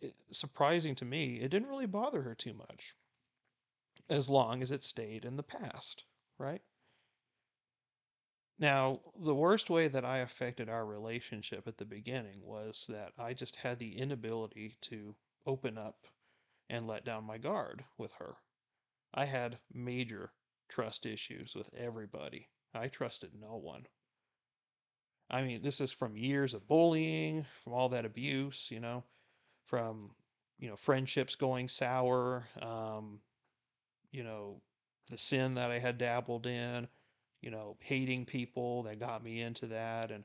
it, 0.00 0.14
surprising 0.30 0.94
to 0.94 1.04
me, 1.04 1.40
it 1.40 1.50
didn't 1.50 1.68
really 1.68 1.86
bother 1.86 2.22
her 2.22 2.34
too 2.34 2.54
much, 2.54 2.94
as 4.08 4.28
long 4.28 4.62
as 4.62 4.70
it 4.70 4.82
stayed 4.82 5.24
in 5.24 5.36
the 5.36 5.42
past, 5.42 6.04
right? 6.38 6.62
Now, 8.58 9.00
the 9.16 9.34
worst 9.34 9.70
way 9.70 9.86
that 9.88 10.04
I 10.04 10.18
affected 10.18 10.68
our 10.68 10.84
relationship 10.84 11.68
at 11.68 11.76
the 11.76 11.84
beginning 11.84 12.40
was 12.42 12.86
that 12.88 13.12
I 13.16 13.32
just 13.32 13.54
had 13.56 13.78
the 13.78 13.96
inability 13.96 14.76
to 14.82 15.14
open 15.46 15.78
up 15.78 16.06
and 16.68 16.86
let 16.86 17.04
down 17.04 17.24
my 17.24 17.38
guard 17.38 17.84
with 17.96 18.12
her. 18.14 18.34
I 19.14 19.26
had 19.26 19.58
major 19.72 20.32
trust 20.68 21.06
issues 21.06 21.54
with 21.54 21.70
everybody. 21.74 22.48
I 22.74 22.88
trusted 22.88 23.30
no 23.34 23.56
one. 23.56 23.86
I 25.30 25.42
mean, 25.42 25.62
this 25.62 25.80
is 25.80 25.92
from 25.92 26.16
years 26.16 26.54
of 26.54 26.66
bullying, 26.66 27.46
from 27.62 27.74
all 27.74 27.90
that 27.90 28.04
abuse, 28.04 28.68
you 28.70 28.80
know, 28.80 29.04
from, 29.66 30.10
you 30.58 30.68
know, 30.68 30.76
friendships 30.76 31.36
going 31.36 31.68
sour, 31.68 32.48
um, 32.60 33.20
you 34.10 34.24
know, 34.24 34.60
the 35.10 35.18
sin 35.18 35.54
that 35.54 35.70
I 35.70 35.78
had 35.78 35.98
dabbled 35.98 36.46
in, 36.46 36.88
you 37.40 37.50
know, 37.50 37.76
hating 37.80 38.26
people 38.26 38.82
that 38.84 39.00
got 39.00 39.22
me 39.22 39.40
into 39.40 39.66
that. 39.68 40.10
And 40.10 40.24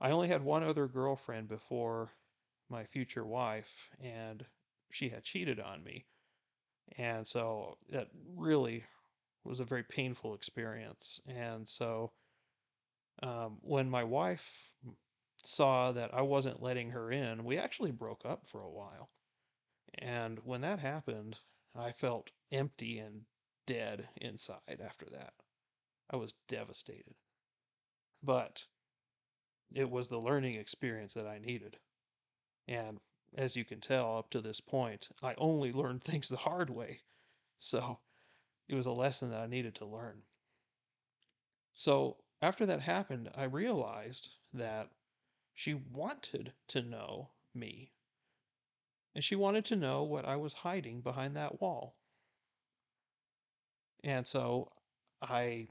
I 0.00 0.10
only 0.10 0.28
had 0.28 0.42
one 0.42 0.62
other 0.62 0.86
girlfriend 0.86 1.48
before 1.48 2.10
my 2.70 2.84
future 2.84 3.24
wife, 3.24 3.88
and 4.02 4.44
she 4.90 5.08
had 5.08 5.24
cheated 5.24 5.58
on 5.58 5.82
me. 5.82 6.04
And 6.96 7.26
so 7.26 7.76
that 7.90 8.08
really 8.36 8.84
was 9.44 9.60
a 9.60 9.64
very 9.64 9.82
painful 9.82 10.34
experience. 10.34 11.20
And 11.26 11.68
so 11.68 12.12
um, 13.22 13.58
when 13.62 13.90
my 13.90 14.04
wife 14.04 14.72
saw 15.44 15.92
that 15.92 16.12
I 16.14 16.22
wasn't 16.22 16.62
letting 16.62 16.90
her 16.90 17.10
in, 17.10 17.44
we 17.44 17.58
actually 17.58 17.90
broke 17.90 18.24
up 18.24 18.46
for 18.46 18.60
a 18.62 18.70
while. 18.70 19.10
And 19.98 20.38
when 20.44 20.60
that 20.60 20.78
happened, 20.78 21.36
I 21.74 21.92
felt 21.92 22.30
empty 22.50 22.98
and 22.98 23.24
dead 23.66 24.08
inside 24.16 24.80
after 24.82 25.06
that. 25.10 25.34
I 26.10 26.16
was 26.16 26.34
devastated. 26.48 27.14
But 28.22 28.64
it 29.72 29.90
was 29.90 30.08
the 30.08 30.20
learning 30.20 30.54
experience 30.54 31.14
that 31.14 31.26
I 31.26 31.38
needed. 31.38 31.78
And 32.66 32.98
as 33.36 33.56
you 33.56 33.64
can 33.64 33.80
tell, 33.80 34.18
up 34.18 34.30
to 34.30 34.40
this 34.40 34.60
point, 34.60 35.08
I 35.22 35.34
only 35.34 35.72
learned 35.72 36.02
things 36.04 36.28
the 36.28 36.36
hard 36.36 36.70
way. 36.70 37.00
So 37.58 37.98
it 38.68 38.74
was 38.74 38.86
a 38.86 38.92
lesson 38.92 39.30
that 39.30 39.40
I 39.40 39.46
needed 39.46 39.74
to 39.76 39.86
learn. 39.86 40.22
So 41.74 42.16
after 42.40 42.66
that 42.66 42.80
happened, 42.80 43.30
I 43.34 43.44
realized 43.44 44.28
that 44.52 44.90
she 45.54 45.74
wanted 45.74 46.52
to 46.68 46.82
know 46.82 47.30
me. 47.54 47.92
And 49.18 49.24
she 49.24 49.34
wanted 49.34 49.64
to 49.64 49.74
know 49.74 50.04
what 50.04 50.24
I 50.26 50.36
was 50.36 50.54
hiding 50.54 51.00
behind 51.00 51.34
that 51.34 51.60
wall. 51.60 51.96
And 54.04 54.24
so 54.24 54.70
I 55.20 55.66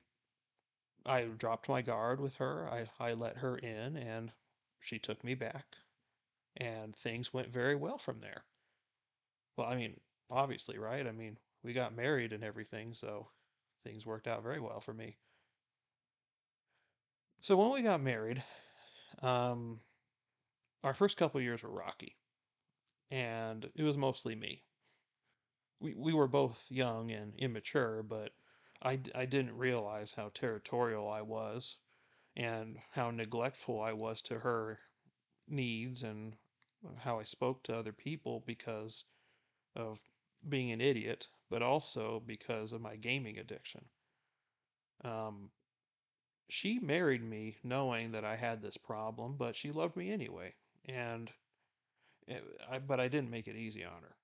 I 1.06 1.22
dropped 1.22 1.70
my 1.70 1.82
guard 1.82 2.20
with 2.20 2.36
her. 2.36 2.68
I, 2.68 2.88
I 3.00 3.14
let 3.14 3.38
her 3.38 3.58
in 3.58 3.96
and 3.96 4.34
she 4.82 5.00
took 5.00 5.24
me 5.24 5.34
back. 5.34 5.78
And 6.58 6.94
things 6.94 7.34
went 7.34 7.48
very 7.48 7.74
well 7.74 7.98
from 7.98 8.20
there. 8.20 8.44
Well, 9.56 9.68
I 9.68 9.78
mean, 9.78 9.98
obviously, 10.30 10.78
right? 10.78 11.08
I 11.08 11.14
mean, 11.14 11.38
we 11.64 11.72
got 11.72 11.96
married 11.96 12.34
and 12.34 12.44
everything, 12.44 12.94
so 12.94 13.30
things 13.86 14.06
worked 14.06 14.28
out 14.28 14.44
very 14.44 14.60
well 14.60 14.82
for 14.82 14.94
me. 14.94 15.16
So 17.40 17.56
when 17.56 17.72
we 17.72 17.82
got 17.82 18.02
married, 18.02 18.44
um, 19.22 19.80
our 20.84 20.94
first 20.94 21.16
couple 21.16 21.40
years 21.40 21.64
were 21.64 21.72
rocky, 21.72 22.18
and 23.12 23.70
it 23.76 23.84
was 23.84 23.98
mostly 23.98 24.36
me. 24.36 24.64
We 25.80 25.94
we 25.96 26.14
were 26.14 26.28
both 26.28 26.70
young 26.72 27.12
and 27.12 27.36
immature, 27.36 28.04
but 28.04 28.34
I 28.82 29.00
I 29.16 29.26
didn't 29.26 29.58
realize 29.58 30.14
how 30.14 30.30
territorial 30.30 31.10
I 31.10 31.22
was 31.22 31.78
and 32.36 32.80
how 32.92 33.12
neglectful 33.12 33.82
I 33.82 33.94
was 33.94 34.22
to 34.24 34.40
her 34.40 34.80
needs 35.48 36.04
and 36.04 36.36
how 36.98 37.20
I 37.20 37.24
spoke 37.24 37.64
to 37.64 37.76
other 37.76 37.94
people 37.94 38.44
because 38.46 39.04
of 39.76 40.00
being 40.48 40.72
an 40.72 40.82
idiot, 40.82 41.28
but 41.50 41.62
also 41.62 42.20
because 42.26 42.72
of 42.74 42.82
my 42.82 42.96
gaming 42.96 43.38
addiction. 43.38 43.86
Um, 45.04 45.52
she 46.50 46.80
married 46.80 47.24
me 47.24 47.58
knowing 47.64 48.12
that 48.12 48.24
I 48.26 48.36
had 48.36 48.62
this 48.62 48.78
problem, 48.78 49.36
but 49.38 49.56
she 49.56 49.72
loved 49.72 49.96
me 49.96 50.12
anyway, 50.12 50.56
and 50.86 51.32
it, 52.28 52.44
I, 52.70 52.80
but 52.80 53.00
I 53.00 53.08
didn't 53.08 53.32
make 53.32 53.48
it 53.48 53.56
easy 53.56 53.84
on 53.84 54.02
her. 54.02 54.16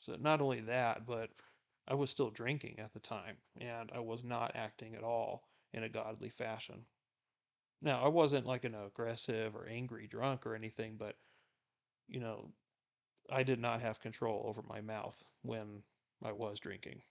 So 0.00 0.16
not 0.18 0.40
only 0.40 0.60
that, 0.62 1.06
but 1.06 1.30
I 1.86 1.94
was 1.94 2.10
still 2.10 2.30
drinking 2.30 2.78
at 2.78 2.92
the 2.92 3.00
time, 3.00 3.36
and 3.60 3.90
I 3.94 4.00
was 4.00 4.24
not 4.24 4.52
acting 4.54 4.94
at 4.94 5.04
all 5.04 5.48
in 5.72 5.82
a 5.82 5.88
godly 5.88 6.30
fashion. 6.30 6.84
Now, 7.82 8.02
I 8.04 8.08
wasn't 8.08 8.46
like 8.46 8.64
an 8.64 8.74
aggressive 8.74 9.54
or 9.54 9.66
angry 9.66 10.06
drunk 10.06 10.46
or 10.46 10.54
anything, 10.54 10.96
but 10.98 11.16
you 12.08 12.20
know, 12.20 12.50
I 13.30 13.42
did 13.42 13.60
not 13.60 13.80
have 13.80 14.00
control 14.00 14.44
over 14.46 14.62
my 14.62 14.80
mouth 14.80 15.22
when 15.42 15.82
I 16.22 16.32
was 16.32 16.58
drinking. 16.58 17.02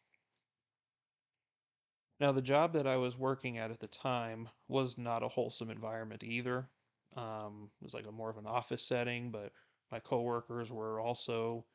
Now, 2.19 2.33
the 2.33 2.41
job 2.41 2.73
that 2.73 2.85
I 2.85 2.97
was 2.97 3.17
working 3.17 3.57
at 3.57 3.71
at 3.71 3.79
the 3.79 3.87
time 3.87 4.49
was 4.67 4.97
not 4.97 5.23
a 5.23 5.29
wholesome 5.29 5.69
environment 5.69 6.23
either. 6.23 6.67
Um, 7.15 7.71
it 7.81 7.85
was 7.85 7.93
like 7.93 8.07
a 8.07 8.11
more 8.11 8.29
of 8.29 8.37
an 8.37 8.45
office 8.45 8.83
setting, 8.83 9.31
but 9.31 9.53
my 9.91 9.99
coworkers 9.99 10.71
were 10.71 10.99
also, 10.99 11.65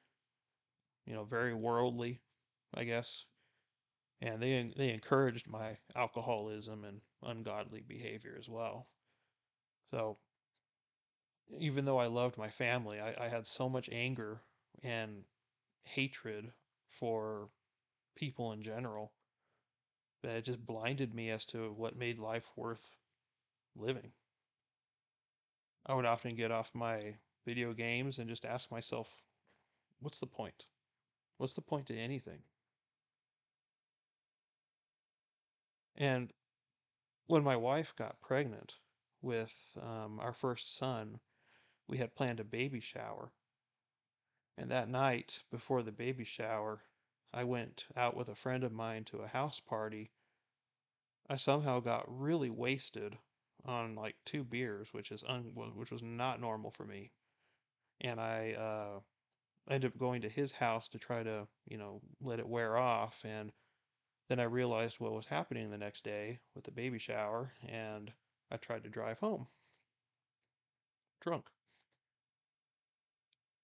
you 1.06 1.14
know, 1.14 1.24
very 1.24 1.54
worldly, 1.54 2.20
I 2.74 2.84
guess, 2.84 3.24
and 4.20 4.42
they 4.42 4.72
they 4.76 4.90
encouraged 4.90 5.48
my 5.48 5.78
alcoholism 5.94 6.84
and 6.84 7.00
ungodly 7.22 7.82
behavior 7.82 8.36
as 8.38 8.48
well. 8.48 8.88
So, 9.90 10.18
even 11.58 11.84
though 11.84 11.98
I 11.98 12.06
loved 12.06 12.36
my 12.36 12.50
family, 12.50 13.00
I, 13.00 13.14
I 13.24 13.28
had 13.28 13.46
so 13.46 13.68
much 13.68 13.88
anger 13.90 14.42
and 14.82 15.24
hatred 15.84 16.52
for 16.90 17.48
people 18.16 18.52
in 18.52 18.62
general 18.62 19.12
that 20.22 20.36
it 20.36 20.44
just 20.44 20.64
blinded 20.66 21.14
me 21.14 21.30
as 21.30 21.44
to 21.46 21.72
what 21.72 21.96
made 21.96 22.18
life 22.18 22.46
worth 22.56 22.96
living. 23.76 24.12
I 25.86 25.94
would 25.94 26.06
often 26.06 26.34
get 26.34 26.50
off 26.50 26.74
my 26.74 27.14
video 27.44 27.72
games 27.72 28.18
and 28.18 28.28
just 28.28 28.44
ask 28.44 28.70
myself, 28.70 29.22
what's 30.00 30.20
the 30.20 30.26
point? 30.26 30.66
What's 31.38 31.54
the 31.54 31.62
point 31.62 31.86
to 31.88 31.96
anything? 31.98 32.42
And 35.96 36.32
when 37.26 37.44
my 37.44 37.56
wife 37.56 37.94
got 37.96 38.20
pregnant 38.20 38.78
with 39.22 39.52
um, 39.80 40.20
our 40.20 40.32
first 40.32 40.76
son, 40.76 41.20
we 41.88 41.98
had 41.98 42.14
planned 42.14 42.40
a 42.40 42.44
baby 42.44 42.80
shower. 42.80 43.32
And 44.56 44.70
that 44.70 44.88
night, 44.88 45.44
before 45.50 45.82
the 45.84 45.92
baby 45.92 46.24
shower, 46.24 46.82
I 47.32 47.44
went 47.44 47.86
out 47.96 48.16
with 48.16 48.28
a 48.28 48.34
friend 48.34 48.64
of 48.64 48.72
mine 48.72 49.04
to 49.04 49.18
a 49.18 49.28
house 49.28 49.60
party. 49.60 50.10
I 51.28 51.36
somehow 51.36 51.80
got 51.80 52.06
really 52.08 52.48
wasted 52.48 53.18
on 53.64 53.94
like 53.94 54.16
two 54.24 54.42
beers, 54.42 54.94
which 54.94 55.12
is 55.12 55.22
un- 55.24 55.54
which 55.54 55.90
was 55.90 56.02
not 56.02 56.40
normal 56.40 56.70
for 56.70 56.86
me. 56.86 57.10
And 58.00 58.20
I 58.20 58.52
uh, 58.52 59.00
ended 59.72 59.92
up 59.92 59.98
going 59.98 60.22
to 60.22 60.28
his 60.28 60.52
house 60.52 60.88
to 60.88 60.98
try 60.98 61.22
to, 61.22 61.46
you 61.66 61.78
know, 61.78 62.00
let 62.20 62.38
it 62.38 62.48
wear 62.48 62.76
off. 62.76 63.20
And 63.24 63.52
then 64.28 64.40
I 64.40 64.44
realized 64.44 65.00
what 65.00 65.12
was 65.12 65.26
happening 65.26 65.70
the 65.70 65.78
next 65.78 66.04
day 66.04 66.40
with 66.54 66.64
the 66.64 66.70
baby 66.70 66.98
shower, 66.98 67.52
and 67.68 68.12
I 68.50 68.56
tried 68.56 68.84
to 68.84 68.90
drive 68.90 69.18
home 69.18 69.46
drunk. 71.24 71.46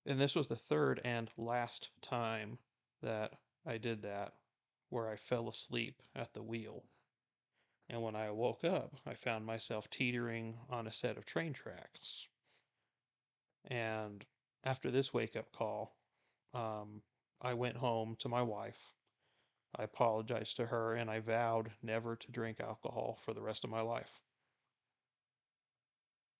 And 0.06 0.18
this 0.18 0.34
was 0.34 0.48
the 0.48 0.56
third 0.56 1.00
and 1.04 1.30
last 1.36 1.90
time 2.00 2.58
that 3.02 3.34
I 3.66 3.76
did 3.76 4.02
that 4.02 4.32
where 4.88 5.08
I 5.08 5.16
fell 5.16 5.48
asleep 5.48 6.02
at 6.16 6.32
the 6.32 6.42
wheel. 6.42 6.84
And 7.90 8.02
when 8.02 8.16
I 8.16 8.30
woke 8.30 8.64
up, 8.64 8.96
I 9.06 9.14
found 9.14 9.44
myself 9.44 9.90
teetering 9.90 10.56
on 10.70 10.86
a 10.86 10.92
set 10.92 11.18
of 11.18 11.26
train 11.26 11.52
tracks. 11.52 12.26
And 13.66 14.24
after 14.64 14.90
this 14.90 15.12
wake 15.12 15.36
up 15.36 15.52
call, 15.52 15.96
um, 16.54 17.02
I 17.40 17.54
went 17.54 17.76
home 17.76 18.16
to 18.20 18.28
my 18.28 18.42
wife. 18.42 18.78
I 19.76 19.84
apologized 19.84 20.56
to 20.56 20.66
her 20.66 20.94
and 20.94 21.10
I 21.10 21.20
vowed 21.20 21.70
never 21.82 22.16
to 22.16 22.32
drink 22.32 22.60
alcohol 22.60 23.18
for 23.24 23.32
the 23.32 23.42
rest 23.42 23.64
of 23.64 23.70
my 23.70 23.80
life. 23.80 24.10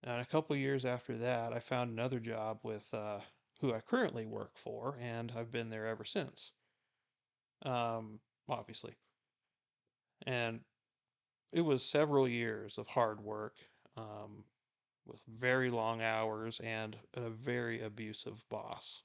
And 0.02 0.20
a 0.20 0.26
couple 0.26 0.56
years 0.56 0.84
after 0.84 1.16
that, 1.18 1.52
I 1.52 1.60
found 1.60 1.90
another 1.90 2.18
job 2.18 2.60
with 2.62 2.86
uh, 2.92 3.20
who 3.60 3.72
I 3.72 3.80
currently 3.80 4.24
work 4.24 4.52
for, 4.56 4.98
and 5.00 5.32
I've 5.36 5.52
been 5.52 5.68
there 5.68 5.86
ever 5.86 6.04
since 6.04 6.52
um, 7.64 8.20
obviously. 8.48 8.94
And 10.26 10.60
it 11.52 11.62
was 11.62 11.84
several 11.84 12.28
years 12.28 12.78
of 12.78 12.86
hard 12.86 13.20
work 13.20 13.54
um, 13.96 14.44
with 15.10 15.22
very 15.26 15.70
long 15.70 16.00
hours 16.00 16.60
and 16.60 16.96
a 17.14 17.28
very 17.28 17.82
abusive 17.82 18.48
boss. 18.48 19.02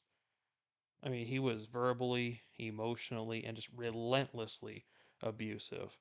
I 1.03 1.09
mean, 1.09 1.25
he 1.25 1.39
was 1.39 1.65
verbally, 1.65 2.41
emotionally, 2.57 3.43
and 3.45 3.55
just 3.55 3.69
relentlessly 3.75 4.85
abusive 5.21 5.97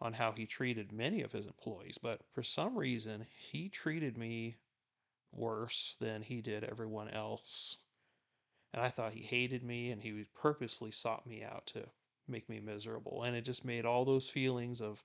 on 0.00 0.14
how 0.14 0.32
he 0.32 0.46
treated 0.46 0.92
many 0.92 1.22
of 1.22 1.32
his 1.32 1.46
employees. 1.46 1.98
But 2.00 2.20
for 2.32 2.42
some 2.42 2.76
reason, 2.76 3.26
he 3.34 3.68
treated 3.68 4.16
me 4.16 4.56
worse 5.32 5.96
than 6.00 6.22
he 6.22 6.40
did 6.40 6.64
everyone 6.64 7.08
else. 7.10 7.76
And 8.72 8.82
I 8.82 8.88
thought 8.88 9.12
he 9.12 9.22
hated 9.22 9.62
me 9.62 9.90
and 9.90 10.00
he 10.00 10.24
purposely 10.34 10.90
sought 10.90 11.26
me 11.26 11.42
out 11.42 11.66
to 11.68 11.84
make 12.28 12.48
me 12.48 12.60
miserable. 12.60 13.24
And 13.24 13.36
it 13.36 13.44
just 13.44 13.64
made 13.64 13.84
all 13.84 14.04
those 14.04 14.28
feelings 14.28 14.80
of, 14.80 15.02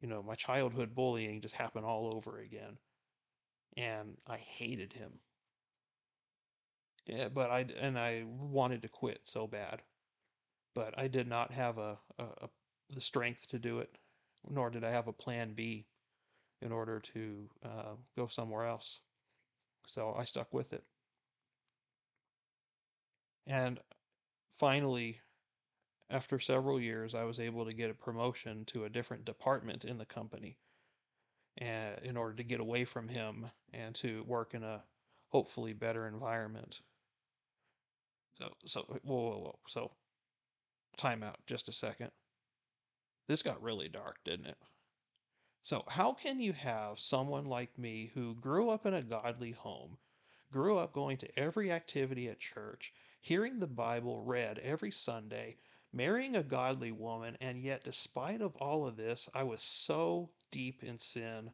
you 0.00 0.08
know, 0.08 0.22
my 0.22 0.34
childhood 0.34 0.94
bullying 0.94 1.40
just 1.40 1.54
happen 1.54 1.84
all 1.84 2.08
over 2.14 2.38
again. 2.38 2.78
And 3.76 4.18
I 4.26 4.38
hated 4.38 4.92
him. 4.92 5.20
Yeah, 7.06 7.28
but 7.28 7.50
I 7.50 7.60
and 7.78 7.98
I 7.98 8.24
wanted 8.24 8.82
to 8.82 8.88
quit 8.88 9.20
so 9.24 9.46
bad, 9.46 9.82
but 10.74 10.98
I 10.98 11.08
did 11.08 11.28
not 11.28 11.52
have 11.52 11.78
a, 11.78 11.98
a, 12.18 12.24
a 12.42 12.50
the 12.90 13.00
strength 13.00 13.48
to 13.48 13.58
do 13.58 13.80
it, 13.80 13.98
nor 14.48 14.70
did 14.70 14.84
I 14.84 14.90
have 14.92 15.08
a 15.08 15.12
plan 15.12 15.54
B 15.54 15.86
in 16.62 16.72
order 16.72 17.00
to 17.00 17.50
uh, 17.64 17.96
go 18.16 18.28
somewhere 18.28 18.66
else. 18.66 19.00
So 19.86 20.14
I 20.14 20.24
stuck 20.24 20.52
with 20.54 20.72
it. 20.72 20.84
And 23.46 23.80
finally, 24.58 25.20
after 26.08 26.38
several 26.38 26.80
years, 26.80 27.14
I 27.14 27.24
was 27.24 27.40
able 27.40 27.64
to 27.64 27.72
get 27.72 27.90
a 27.90 27.94
promotion 27.94 28.64
to 28.66 28.84
a 28.84 28.90
different 28.90 29.24
department 29.24 29.84
in 29.84 29.98
the 29.98 30.04
company 30.04 30.56
and 31.58 31.98
in 32.02 32.16
order 32.16 32.34
to 32.34 32.44
get 32.44 32.60
away 32.60 32.84
from 32.84 33.08
him 33.08 33.50
and 33.72 33.94
to 33.96 34.22
work 34.24 34.54
in 34.54 34.62
a 34.62 34.84
hopefully 35.28 35.72
better 35.72 36.06
environment. 36.06 36.80
So, 38.38 38.54
so, 38.66 38.82
whoa, 38.82 39.00
whoa, 39.02 39.38
whoa. 39.38 39.58
So, 39.66 39.90
time 40.96 41.22
out 41.22 41.38
just 41.46 41.68
a 41.68 41.72
second. 41.72 42.10
This 43.26 43.42
got 43.42 43.62
really 43.62 43.88
dark, 43.88 44.18
didn't 44.24 44.46
it? 44.46 44.58
So, 45.62 45.82
how 45.88 46.12
can 46.12 46.38
you 46.38 46.52
have 46.52 47.00
someone 47.00 47.46
like 47.46 47.76
me 47.76 48.12
who 48.14 48.36
grew 48.36 48.70
up 48.70 48.86
in 48.86 48.94
a 48.94 49.02
godly 49.02 49.50
home, 49.50 49.98
grew 50.52 50.78
up 50.78 50.92
going 50.92 51.16
to 51.18 51.38
every 51.38 51.72
activity 51.72 52.28
at 52.28 52.38
church, 52.38 52.92
hearing 53.20 53.58
the 53.58 53.66
Bible 53.66 54.22
read 54.22 54.60
every 54.60 54.92
Sunday, 54.92 55.56
marrying 55.96 56.36
a 56.36 56.42
godly 56.42 56.92
woman, 56.92 57.36
and 57.40 57.62
yet, 57.62 57.82
despite 57.82 58.40
of 58.40 58.54
all 58.56 58.86
of 58.86 58.96
this, 58.96 59.28
I 59.34 59.42
was 59.42 59.62
so 59.62 60.30
deep 60.50 60.84
in 60.84 60.98
sin 60.98 61.50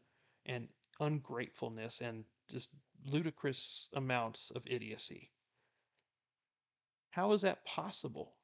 and 0.47 0.69
ungratefulness 1.01 2.01
and 2.01 2.25
just 2.49 2.71
ludicrous 3.07 3.89
amounts 3.95 4.53
of 4.55 4.63
idiocy? 4.67 5.31
How 7.11 7.33
is 7.33 7.43
that 7.43 7.65
possible? 7.65 8.35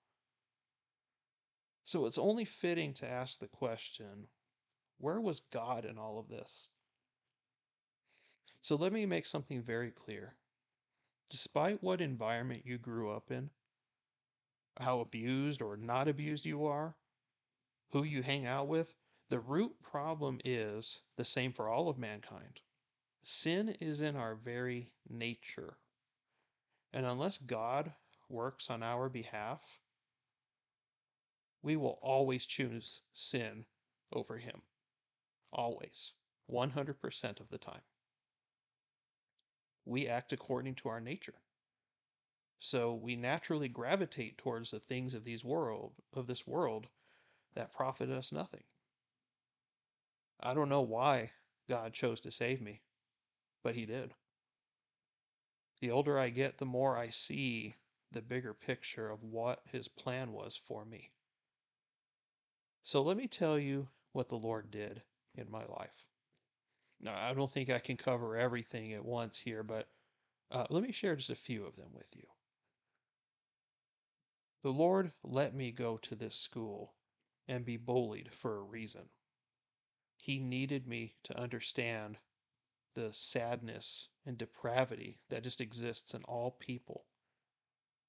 So 1.84 2.06
it's 2.06 2.18
only 2.18 2.44
fitting 2.44 2.92
to 2.94 3.08
ask 3.08 3.38
the 3.38 3.48
question 3.48 4.26
where 4.98 5.20
was 5.20 5.40
God 5.52 5.84
in 5.84 5.96
all 5.96 6.18
of 6.18 6.28
this? 6.28 6.68
So 8.62 8.76
let 8.76 8.92
me 8.92 9.06
make 9.06 9.26
something 9.26 9.62
very 9.62 9.90
clear. 9.90 10.34
Despite 11.30 11.82
what 11.82 12.00
environment 12.00 12.62
you 12.64 12.78
grew 12.78 13.10
up 13.10 13.30
in, 13.30 13.50
how 14.78 15.00
abused 15.00 15.62
or 15.62 15.76
not 15.76 16.08
abused 16.08 16.46
you 16.46 16.66
are, 16.66 16.94
who 17.90 18.02
you 18.02 18.22
hang 18.22 18.46
out 18.46 18.68
with, 18.68 18.94
the 19.30 19.40
root 19.40 19.72
problem 19.82 20.40
is 20.44 21.00
the 21.16 21.24
same 21.24 21.52
for 21.52 21.68
all 21.68 21.88
of 21.88 21.98
mankind. 21.98 22.60
Sin 23.22 23.76
is 23.80 24.00
in 24.00 24.16
our 24.16 24.34
very 24.34 24.90
nature. 25.08 25.76
And 26.92 27.04
unless 27.04 27.38
God 27.38 27.92
works 28.28 28.70
on 28.70 28.82
our 28.82 29.08
behalf, 29.08 29.60
we 31.62 31.76
will 31.76 31.98
always 32.00 32.46
choose 32.46 33.02
sin 33.12 33.66
over 34.12 34.38
Him. 34.38 34.62
Always. 35.52 36.12
100% 36.50 37.40
of 37.40 37.50
the 37.50 37.58
time. 37.58 37.82
We 39.84 40.08
act 40.08 40.32
according 40.32 40.76
to 40.76 40.88
our 40.88 41.00
nature. 41.00 41.34
So 42.60 42.94
we 42.94 43.14
naturally 43.16 43.68
gravitate 43.68 44.38
towards 44.38 44.70
the 44.70 44.80
things 44.80 45.14
of 45.14 45.24
these 45.24 45.44
world 45.44 45.92
of 46.12 46.26
this 46.26 46.46
world 46.46 46.86
that 47.54 47.72
profit 47.72 48.10
us 48.10 48.32
nothing. 48.32 48.64
I 50.40 50.54
don't 50.54 50.68
know 50.68 50.82
why 50.82 51.30
God 51.68 51.92
chose 51.92 52.20
to 52.20 52.30
save 52.30 52.60
me, 52.60 52.82
but 53.62 53.74
he 53.74 53.86
did. 53.86 54.14
The 55.80 55.90
older 55.90 56.18
I 56.18 56.30
get, 56.30 56.58
the 56.58 56.64
more 56.64 56.96
I 56.96 57.10
see 57.10 57.76
the 58.10 58.22
bigger 58.22 58.54
picture 58.54 59.10
of 59.10 59.22
what 59.22 59.62
his 59.70 59.86
plan 59.86 60.32
was 60.32 60.56
for 60.56 60.84
me. 60.84 61.10
So 62.82 63.02
let 63.02 63.16
me 63.16 63.28
tell 63.28 63.58
you 63.58 63.88
what 64.12 64.28
the 64.28 64.36
Lord 64.36 64.70
did 64.70 65.02
in 65.36 65.50
my 65.50 65.64
life. 65.66 66.06
Now, 67.00 67.16
I 67.16 67.34
don't 67.34 67.50
think 67.50 67.70
I 67.70 67.78
can 67.78 67.96
cover 67.96 68.36
everything 68.36 68.92
at 68.92 69.04
once 69.04 69.38
here, 69.38 69.62
but 69.62 69.88
uh, 70.50 70.66
let 70.70 70.82
me 70.82 70.90
share 70.90 71.14
just 71.14 71.30
a 71.30 71.36
few 71.36 71.64
of 71.64 71.76
them 71.76 71.88
with 71.92 72.08
you. 72.16 72.24
The 74.62 74.72
Lord 74.72 75.12
let 75.22 75.54
me 75.54 75.70
go 75.70 75.98
to 75.98 76.16
this 76.16 76.34
school 76.34 76.94
and 77.46 77.64
be 77.64 77.76
bullied 77.76 78.32
for 78.32 78.58
a 78.58 78.62
reason. 78.62 79.08
He 80.16 80.40
needed 80.40 80.86
me 80.86 81.14
to 81.24 81.38
understand 81.38 82.18
the 82.94 83.12
sadness 83.12 84.08
and 84.26 84.36
depravity 84.36 85.20
that 85.28 85.44
just 85.44 85.60
exists 85.60 86.12
in 86.12 86.24
all 86.24 86.50
people 86.50 87.06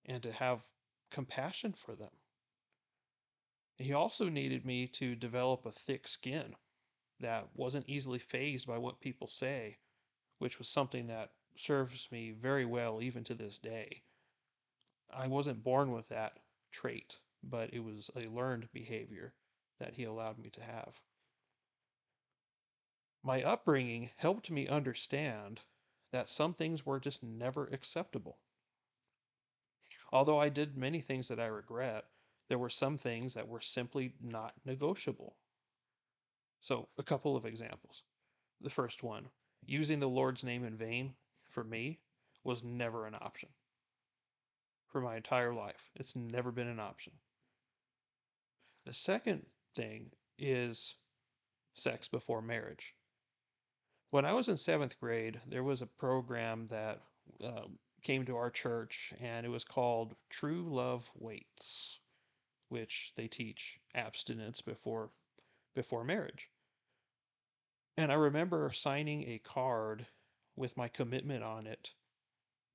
and 0.06 0.24
to 0.24 0.32
have 0.32 0.66
compassion 1.12 1.74
for 1.74 1.96
them. 1.96 2.12
He 3.78 3.94
also 3.94 4.28
needed 4.28 4.66
me 4.66 4.88
to 4.88 5.16
develop 5.16 5.66
a 5.66 5.72
thick 5.72 6.08
skin 6.08 6.56
that 7.20 7.48
wasn't 7.56 7.88
easily 7.88 8.20
fazed 8.20 8.66
by 8.66 8.78
what 8.78 9.00
people 9.00 9.30
say, 9.30 9.78
which 10.40 10.58
was 10.58 10.68
something 10.68 11.08
that 11.08 11.32
serves 11.56 12.12
me 12.12 12.32
very 12.32 12.66
well 12.66 13.02
even 13.02 13.24
to 13.26 13.36
this 13.36 13.60
day. 13.60 14.04
I 15.12 15.28
wasn't 15.28 15.64
born 15.64 15.92
with 15.92 16.08
that 16.10 16.40
trait, 16.72 17.20
but 17.44 17.74
it 17.74 17.80
was 17.80 18.12
a 18.16 18.28
learned 18.28 18.72
behavior 18.72 19.34
that 19.80 19.94
he 19.94 20.04
allowed 20.04 20.38
me 20.38 20.50
to 20.52 20.62
have. 20.62 21.02
My 23.24 23.44
upbringing 23.44 24.12
helped 24.16 24.50
me 24.50 24.68
understand 24.68 25.62
that 26.12 26.30
some 26.30 26.54
things 26.54 26.86
were 26.86 27.00
just 27.00 27.22
never 27.22 27.68
acceptable. 27.68 28.40
Although 30.12 30.40
I 30.40 30.50
did 30.50 30.78
many 30.78 31.02
things 31.02 31.28
that 31.28 31.40
I 31.40 31.48
regret, 31.48 32.06
there 32.48 32.58
were 32.58 32.70
some 32.70 32.98
things 32.98 33.34
that 33.34 33.48
were 33.48 33.62
simply 33.62 34.16
not 34.20 34.54
negotiable. 34.66 35.36
So, 36.62 36.90
a 36.98 37.04
couple 37.04 37.36
of 37.36 37.46
examples. 37.46 38.04
The 38.62 38.70
first 38.70 39.04
one, 39.04 39.30
using 39.66 40.00
the 40.00 40.10
Lord's 40.10 40.44
name 40.44 40.64
in 40.64 40.76
vain, 40.76 41.16
for 41.50 41.64
me, 41.64 42.00
was 42.44 42.64
never 42.64 43.06
an 43.06 43.16
option. 43.16 43.50
For 44.90 45.02
my 45.02 45.16
entire 45.18 45.54
life, 45.54 45.92
it's 45.96 46.16
never 46.16 46.52
been 46.52 46.68
an 46.68 46.80
option. 46.80 47.14
The 48.86 48.94
second 48.94 49.46
thing 49.76 50.12
is 50.38 50.96
sex 51.76 52.08
before 52.08 52.42
marriage. 52.42 52.96
When 54.10 54.26
I 54.26 54.34
was 54.34 54.50
in 54.50 54.58
seventh 54.58 55.00
grade, 55.00 55.40
there 55.48 55.64
was 55.64 55.82
a 55.82 55.88
program 55.88 56.66
that 56.68 57.02
uh, 57.44 57.68
came 58.02 58.26
to 58.26 58.36
our 58.36 58.50
church, 58.50 59.14
and 59.22 59.46
it 59.46 59.50
was 59.50 59.64
called 59.64 60.16
True 60.30 60.64
Love 60.64 61.10
Waits 61.16 62.00
which 62.70 63.12
they 63.16 63.28
teach 63.28 63.80
abstinence 63.94 64.62
before 64.62 65.10
before 65.76 66.04
marriage. 66.04 66.50
And 67.98 68.12
I 68.12 68.16
remember 68.16 68.72
signing 68.74 69.24
a 69.24 69.40
card 69.40 70.06
with 70.56 70.78
my 70.78 70.88
commitment 70.88 71.44
on 71.44 71.68
it, 71.68 71.92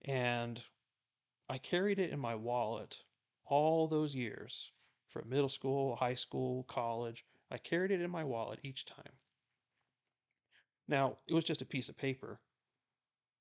and 0.04 0.62
I 1.48 1.58
carried 1.58 1.98
it 1.98 2.10
in 2.10 2.18
my 2.18 2.34
wallet 2.34 2.96
all 3.46 3.86
those 3.86 4.14
years 4.14 4.72
from 5.08 5.28
middle 5.28 5.48
school, 5.48 5.96
high 5.96 6.14
school, 6.14 6.64
college. 6.64 7.24
I 7.50 7.58
carried 7.58 7.90
it 7.90 8.00
in 8.00 8.10
my 8.10 8.24
wallet 8.24 8.60
each 8.62 8.86
time. 8.86 9.12
Now, 10.88 11.18
it 11.26 11.34
was 11.34 11.44
just 11.44 11.62
a 11.62 11.66
piece 11.66 11.88
of 11.88 11.96
paper, 11.96 12.40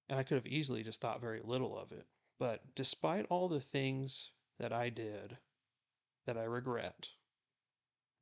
and 0.09 0.19
I 0.19 0.23
could 0.23 0.35
have 0.35 0.47
easily 0.47 0.83
just 0.83 1.01
thought 1.01 1.21
very 1.21 1.41
little 1.43 1.77
of 1.77 1.91
it. 1.91 2.05
But 2.39 2.61
despite 2.75 3.25
all 3.29 3.47
the 3.47 3.59
things 3.59 4.31
that 4.59 4.71
I 4.71 4.89
did 4.89 5.37
that 6.25 6.37
I 6.37 6.43
regret. 6.43 7.09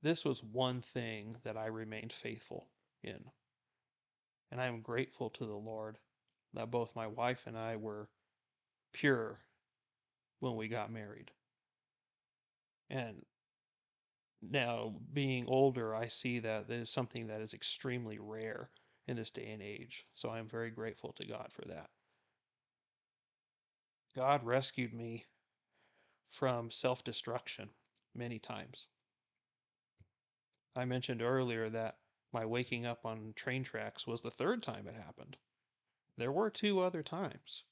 This 0.02 0.26
was 0.26 0.44
one 0.44 0.82
thing 0.82 1.38
that 1.44 1.58
I 1.58 1.68
remained 1.68 2.14
faithful 2.14 2.68
in. 3.04 3.24
And 4.52 4.60
I 4.60 4.66
am 4.66 4.82
grateful 4.82 5.30
to 5.32 5.46
the 5.46 5.54
Lord 5.54 5.98
that 6.54 6.72
both 6.72 6.96
my 6.96 7.08
wife 7.08 7.44
and 7.46 7.58
I 7.58 7.76
were 7.76 8.10
pure 8.92 9.40
when 10.42 10.56
we 10.58 10.68
got 10.68 10.92
married. 10.92 11.32
And 12.90 13.26
now, 14.42 14.96
being 15.14 15.46
older, 15.48 15.96
I 15.96 16.08
see 16.08 16.40
that 16.40 16.68
that 16.68 16.74
is 16.74 16.90
something 16.90 17.28
that 17.28 17.42
is 17.42 17.54
extremely 17.54 18.20
rare 18.20 18.70
in 19.08 19.16
this 19.16 19.32
day 19.32 19.52
and 19.52 19.62
age. 19.62 20.06
So 20.14 20.30
I 20.30 20.40
am 20.40 20.50
very 20.50 20.72
grateful 20.72 21.14
to 21.14 21.26
God 21.26 21.50
for 21.54 21.64
that. 21.68 21.90
God 24.16 24.44
rescued 24.44 24.94
me 24.94 25.26
from 26.32 26.72
self 26.72 27.04
destruction 27.04 27.70
many 28.16 28.40
times. 28.40 28.88
I 30.76 30.86
mentioned 30.86 31.22
earlier 31.22 31.70
that 31.70 31.98
my 32.34 32.46
waking 32.46 32.86
up 32.86 33.06
on 33.06 33.34
train 33.36 33.64
tracks 33.64 34.08
was 34.08 34.22
the 34.22 34.32
third 34.32 34.64
time 34.64 34.88
it 34.88 34.96
happened. 34.96 35.38
There 36.18 36.32
were 36.32 36.50
two 36.50 36.80
other 36.80 37.04
times. 37.04 37.64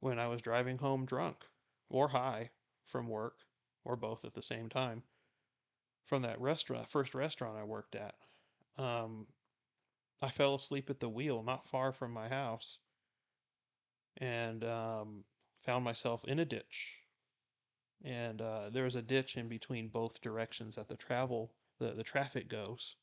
When 0.00 0.18
I 0.18 0.28
was 0.28 0.42
driving 0.42 0.78
home 0.78 1.06
drunk 1.06 1.44
or 1.88 2.08
high 2.08 2.50
from 2.86 3.08
work 3.08 3.36
or 3.84 3.96
both 3.96 4.24
at 4.24 4.34
the 4.34 4.42
same 4.42 4.68
time 4.68 5.02
from 6.06 6.22
that 6.22 6.40
restaurant, 6.40 6.90
first 6.90 7.14
restaurant 7.14 7.56
I 7.56 7.64
worked 7.64 7.94
at. 7.94 8.14
Um, 8.76 9.26
I 10.22 10.30
fell 10.30 10.54
asleep 10.54 10.90
at 10.90 11.00
the 11.00 11.08
wheel 11.08 11.42
not 11.42 11.66
far 11.66 11.92
from 11.92 12.12
my 12.12 12.28
house 12.28 12.78
and 14.18 14.64
um, 14.64 15.24
found 15.64 15.84
myself 15.84 16.24
in 16.24 16.38
a 16.38 16.44
ditch. 16.44 16.96
And 18.04 18.40
uh, 18.40 18.70
there 18.70 18.84
was 18.84 18.96
a 18.96 19.02
ditch 19.02 19.36
in 19.36 19.48
between 19.48 19.88
both 19.88 20.20
directions 20.20 20.76
that 20.76 20.88
the 20.88 20.96
travel, 20.96 21.52
the, 21.78 21.92
the 21.92 22.02
traffic 22.02 22.48
goes. 22.48 22.96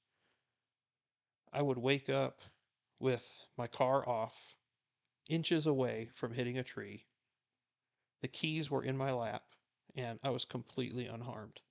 I 1.53 1.61
would 1.61 1.77
wake 1.77 2.09
up 2.09 2.41
with 2.99 3.25
my 3.57 3.67
car 3.67 4.07
off, 4.07 4.35
inches 5.29 5.67
away 5.67 6.09
from 6.13 6.33
hitting 6.33 6.57
a 6.57 6.63
tree. 6.63 7.05
The 8.21 8.27
keys 8.27 8.69
were 8.69 8.83
in 8.83 8.97
my 8.97 9.11
lap, 9.11 9.43
and 9.95 10.19
I 10.23 10.29
was 10.29 10.45
completely 10.45 11.07
unharmed. 11.07 11.61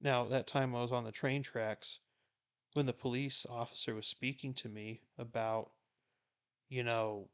Now, 0.00 0.26
that 0.26 0.46
time 0.46 0.74
I 0.76 0.82
was 0.82 0.92
on 0.92 1.04
the 1.04 1.12
train 1.12 1.42
tracks, 1.42 1.98
when 2.74 2.86
the 2.86 2.92
police 2.92 3.46
officer 3.48 3.94
was 3.94 4.06
speaking 4.06 4.54
to 4.54 4.68
me 4.68 5.00
about, 5.18 5.70
you 6.68 6.84
know, 6.84 7.28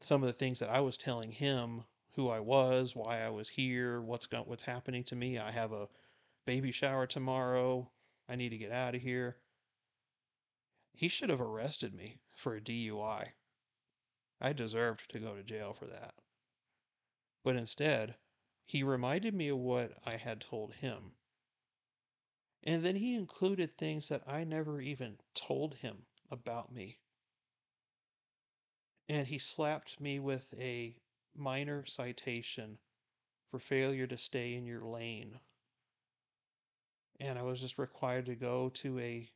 some 0.00 0.22
of 0.22 0.26
the 0.26 0.32
things 0.32 0.58
that 0.60 0.70
I 0.70 0.80
was 0.80 0.96
telling 0.96 1.30
him 1.30 1.84
who 2.14 2.28
I 2.28 2.40
was, 2.40 2.94
why 2.94 3.22
I 3.22 3.30
was 3.30 3.48
here, 3.48 4.00
what's 4.00 4.26
got 4.26 4.46
what's 4.46 4.62
happening 4.62 5.04
to 5.04 5.16
me. 5.16 5.38
I 5.38 5.50
have 5.50 5.72
a 5.72 5.88
baby 6.46 6.72
shower 6.72 7.06
tomorrow. 7.06 7.90
I 8.28 8.36
need 8.36 8.50
to 8.50 8.58
get 8.58 8.72
out 8.72 8.94
of 8.94 9.02
here. 9.02 9.36
He 10.94 11.08
should 11.08 11.30
have 11.30 11.40
arrested 11.40 11.94
me 11.94 12.20
for 12.36 12.54
a 12.54 12.60
DUI. 12.60 13.32
I 14.40 14.52
deserved 14.52 15.10
to 15.10 15.18
go 15.18 15.34
to 15.34 15.42
jail 15.42 15.72
for 15.72 15.86
that. 15.86 16.14
But 17.42 17.56
instead, 17.56 18.16
he 18.66 18.82
reminded 18.82 19.34
me 19.34 19.48
of 19.48 19.58
what 19.58 19.98
I 20.06 20.16
had 20.16 20.40
told 20.40 20.74
him 20.74 21.16
and 22.64 22.84
then 22.84 22.96
he 22.96 23.14
included 23.14 23.76
things 23.76 24.08
that 24.08 24.22
I 24.26 24.44
never 24.44 24.80
even 24.80 25.18
told 25.34 25.74
him 25.74 26.06
about 26.30 26.72
me. 26.72 26.98
And 29.08 29.26
he 29.26 29.38
slapped 29.38 30.00
me 30.00 30.20
with 30.20 30.54
a 30.56 30.96
minor 31.34 31.84
citation 31.86 32.78
for 33.50 33.58
failure 33.58 34.06
to 34.06 34.16
stay 34.16 34.54
in 34.54 34.64
your 34.64 34.84
lane. 34.84 35.40
And 37.18 37.38
I 37.38 37.42
was 37.42 37.60
just 37.60 37.78
required 37.78 38.26
to 38.26 38.36
go 38.36 38.68
to 38.70 38.98
a 39.00 39.28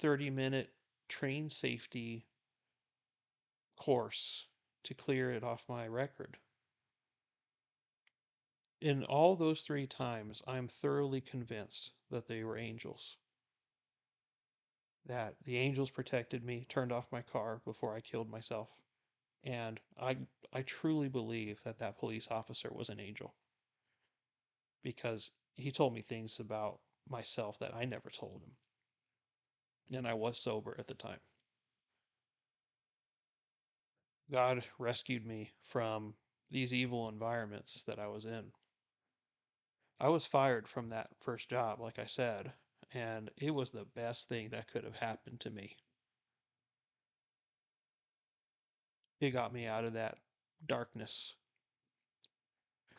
30 0.00 0.30
minute 0.30 0.72
train 1.08 1.50
safety 1.50 2.26
course 3.76 4.46
to 4.84 4.94
clear 4.94 5.32
it 5.32 5.42
off 5.42 5.64
my 5.68 5.86
record. 5.86 6.36
In 8.80 9.04
all 9.04 9.34
those 9.34 9.62
three 9.62 9.86
times, 9.86 10.42
I'm 10.46 10.68
thoroughly 10.68 11.20
convinced 11.20 11.92
that 12.10 12.28
they 12.28 12.44
were 12.44 12.58
angels. 12.58 13.16
That 15.06 15.36
the 15.44 15.56
angels 15.56 15.90
protected 15.90 16.44
me, 16.44 16.66
turned 16.68 16.92
off 16.92 17.10
my 17.10 17.22
car 17.22 17.60
before 17.64 17.94
I 17.94 18.00
killed 18.00 18.30
myself. 18.30 18.68
And 19.42 19.80
I, 19.98 20.16
I 20.52 20.62
truly 20.62 21.08
believe 21.08 21.62
that 21.64 21.78
that 21.78 21.98
police 21.98 22.28
officer 22.30 22.70
was 22.72 22.88
an 22.88 23.00
angel. 23.00 23.34
Because 24.82 25.30
he 25.56 25.70
told 25.70 25.94
me 25.94 26.02
things 26.02 26.40
about 26.40 26.80
myself 27.08 27.58
that 27.60 27.74
I 27.74 27.84
never 27.84 28.10
told 28.10 28.42
him. 28.42 28.52
And 29.92 30.06
I 30.06 30.14
was 30.14 30.38
sober 30.38 30.74
at 30.78 30.86
the 30.86 30.94
time. 30.94 31.20
God 34.30 34.64
rescued 34.78 35.26
me 35.26 35.52
from 35.68 36.14
these 36.50 36.72
evil 36.72 37.08
environments 37.08 37.82
that 37.86 37.98
I 37.98 38.06
was 38.06 38.24
in. 38.24 38.44
I 40.00 40.08
was 40.08 40.26
fired 40.26 40.66
from 40.66 40.88
that 40.88 41.10
first 41.20 41.48
job, 41.48 41.80
like 41.80 41.98
I 41.98 42.06
said, 42.06 42.52
and 42.92 43.30
it 43.36 43.50
was 43.50 43.70
the 43.70 43.86
best 43.94 44.28
thing 44.28 44.48
that 44.50 44.68
could 44.72 44.84
have 44.84 44.96
happened 44.96 45.40
to 45.40 45.50
me. 45.50 45.76
It 49.20 49.30
got 49.30 49.52
me 49.52 49.66
out 49.66 49.84
of 49.84 49.92
that 49.92 50.18
darkness. 50.66 51.34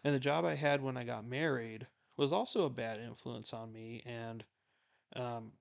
And 0.04 0.14
the 0.14 0.20
job 0.20 0.46
I 0.46 0.56
had 0.56 0.82
when 0.82 0.98
I 0.98 1.04
got 1.04 1.26
married 1.26 1.88
was 2.18 2.32
also 2.32 2.64
a 2.64 2.70
bad 2.70 3.00
influence 3.00 3.54
on 3.54 3.72
me, 3.72 4.02
and 4.06 4.44
um, 5.16 5.52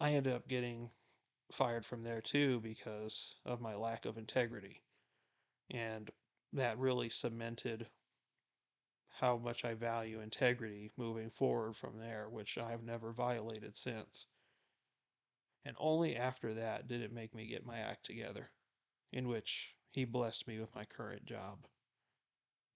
I 0.00 0.14
ended 0.14 0.32
up 0.32 0.48
getting 0.48 0.90
fired 1.52 1.84
from 1.84 2.02
there 2.02 2.22
too 2.22 2.60
because 2.60 3.34
of 3.44 3.60
my 3.60 3.74
lack 3.74 4.06
of 4.06 4.16
integrity. 4.16 4.80
And 5.70 6.10
that 6.52 6.78
really 6.78 7.10
cemented 7.10 7.86
how 9.20 9.36
much 9.36 9.64
I 9.64 9.74
value 9.74 10.20
integrity 10.20 10.90
moving 10.96 11.30
forward 11.30 11.76
from 11.76 11.98
there, 11.98 12.28
which 12.30 12.56
I've 12.56 12.82
never 12.82 13.12
violated 13.12 13.76
since. 13.76 14.26
And 15.64 15.76
only 15.78 16.16
after 16.16 16.54
that 16.54 16.88
did 16.88 17.02
it 17.02 17.12
make 17.12 17.34
me 17.34 17.46
get 17.46 17.66
my 17.66 17.78
act 17.78 18.06
together, 18.06 18.50
in 19.12 19.28
which 19.28 19.74
he 19.90 20.06
blessed 20.06 20.48
me 20.48 20.58
with 20.58 20.74
my 20.74 20.86
current 20.86 21.26
job 21.26 21.58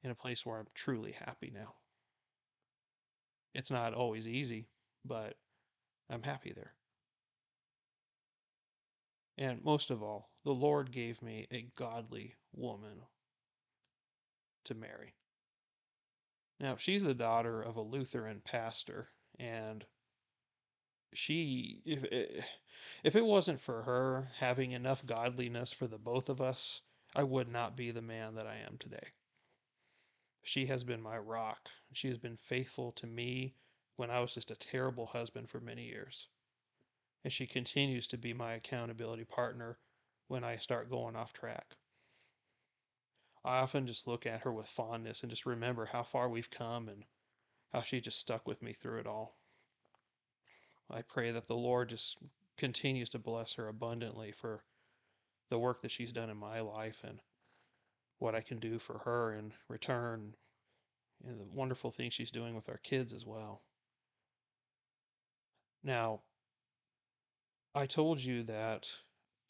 in 0.03 0.11
a 0.11 0.15
place 0.15 0.45
where 0.45 0.59
I'm 0.59 0.67
truly 0.75 1.13
happy 1.13 1.51
now. 1.55 1.75
It's 3.55 3.71
not 3.71 3.95
always 3.95 4.29
easy, 4.29 4.69
but 5.05 5.39
I'm 6.11 6.23
happy 6.23 6.53
there. 6.55 6.75
And 9.37 9.65
most 9.65 9.91
of 9.91 10.03
all, 10.03 10.31
the 10.45 10.55
Lord 10.55 10.93
gave 10.93 11.21
me 11.23 11.47
a 11.51 11.69
godly 11.77 12.37
woman 12.53 13.03
to 14.65 14.75
marry. 14.75 15.15
Now, 16.61 16.77
she's 16.77 17.03
the 17.03 17.15
daughter 17.15 17.61
of 17.61 17.77
a 17.77 17.83
Lutheran 17.83 18.41
pastor, 18.45 19.09
and 19.39 19.85
she, 21.13 21.83
if 21.85 22.05
it, 22.05 22.37
eh, 22.39 22.43
if 23.03 23.17
it 23.17 23.25
wasn't 23.25 23.61
for 23.61 23.83
her 23.83 24.31
having 24.39 24.73
enough 24.73 25.05
godliness 25.05 25.73
for 25.73 25.87
the 25.87 25.99
both 25.99 26.29
of 26.29 26.41
us, 26.41 26.81
I 27.15 27.25
would 27.25 27.49
not 27.49 27.77
be 27.77 27.91
the 27.91 28.03
man 28.03 28.35
that 28.35 28.47
I 28.47 28.57
am 28.57 28.79
today. 28.79 29.13
She 30.43 30.67
has 30.67 30.85
been 30.85 31.01
my 31.01 31.19
rock. 31.19 31.71
She 31.93 32.09
has 32.09 32.19
been 32.19 32.37
faithful 32.37 32.93
to 32.93 33.07
me 33.07 33.55
when 33.97 34.11
I 34.11 34.21
was 34.21 34.35
just 34.35 34.51
a 34.51 34.57
terrible 34.57 35.07
husband 35.07 35.49
for 35.49 35.61
many 35.61 35.87
years. 35.87 36.29
And 37.25 37.33
she 37.33 37.47
continues 37.47 38.07
to 38.09 38.19
be 38.19 38.35
my 38.35 38.53
accountability 38.53 39.25
partner 39.25 39.79
when 40.29 40.45
I 40.45 40.59
start 40.59 40.91
going 40.91 41.17
off 41.17 41.33
track. 41.33 41.77
I 43.45 43.59
often 43.59 43.87
just 43.87 44.07
look 44.07 44.27
at 44.27 44.41
her 44.43 44.53
with 44.53 44.67
fondness 44.67 45.23
and 45.23 45.31
just 45.31 45.47
remember 45.47 45.87
how 45.87 46.03
far 46.03 46.29
we've 46.29 46.51
come 46.51 46.89
and 46.89 47.05
how 47.73 47.83
she 47.83 48.01
just 48.01 48.19
stuck 48.19 48.47
with 48.47 48.63
me 48.63 48.73
through 48.73 49.01
it 49.01 49.07
all. 49.07 49.37
I 50.91 51.03
pray 51.03 51.31
that 51.33 51.47
the 51.47 51.57
Lord 51.57 51.89
just 51.89 52.19
continues 52.57 53.09
to 53.11 53.19
bless 53.19 53.55
her 53.55 53.69
abundantly 53.69 54.33
for 54.33 54.63
the 55.51 55.59
work 55.59 55.83
that 55.83 55.91
she's 55.91 56.13
done 56.13 56.31
in 56.31 56.37
my 56.37 56.61
life 56.61 57.03
and 57.07 57.19
what 58.19 58.35
I 58.35 58.41
can 58.41 58.59
do 58.59 58.79
for 58.79 58.99
her 58.99 59.35
in 59.35 59.53
return 59.69 60.35
and 61.27 61.39
the 61.39 61.45
wonderful 61.45 61.91
things 61.91 62.15
she's 62.15 62.31
doing 62.31 62.55
with 62.55 62.69
our 62.69 62.79
kids 62.79 63.13
as 63.13 63.27
well. 63.27 63.63
Now, 65.83 66.21
I 67.75 67.87
told 67.87 68.21
you 68.21 68.45
that 68.45 68.87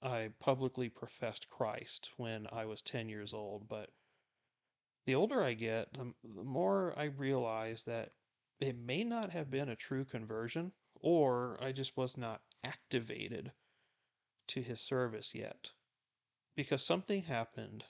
I 0.01 0.31
publicly 0.41 0.89
professed 0.89 1.51
Christ 1.51 2.11
when 2.17 2.47
I 2.51 2.65
was 2.65 2.81
10 2.81 3.09
years 3.11 3.35
old, 3.35 3.69
but 3.69 3.91
the 5.05 5.15
older 5.15 5.43
I 5.43 5.53
get, 5.53 5.93
the, 5.93 6.15
the 6.23 6.43
more 6.43 6.95
I 6.97 7.05
realize 7.05 7.85
that 7.85 8.13
it 8.61 8.77
may 8.77 9.05
not 9.05 9.31
have 9.31 9.51
been 9.51 9.69
a 9.69 9.77
true 9.77 10.07
conversion, 10.07 10.73
or 10.95 11.59
I 11.63 11.73
just 11.73 11.97
was 11.99 12.17
not 12.17 12.41
activated 12.63 13.53
to 14.49 14.63
his 14.63 14.81
service 14.81 15.35
yet. 15.35 15.71
Because 16.57 16.83
something 16.83 17.25
happened 17.25 17.85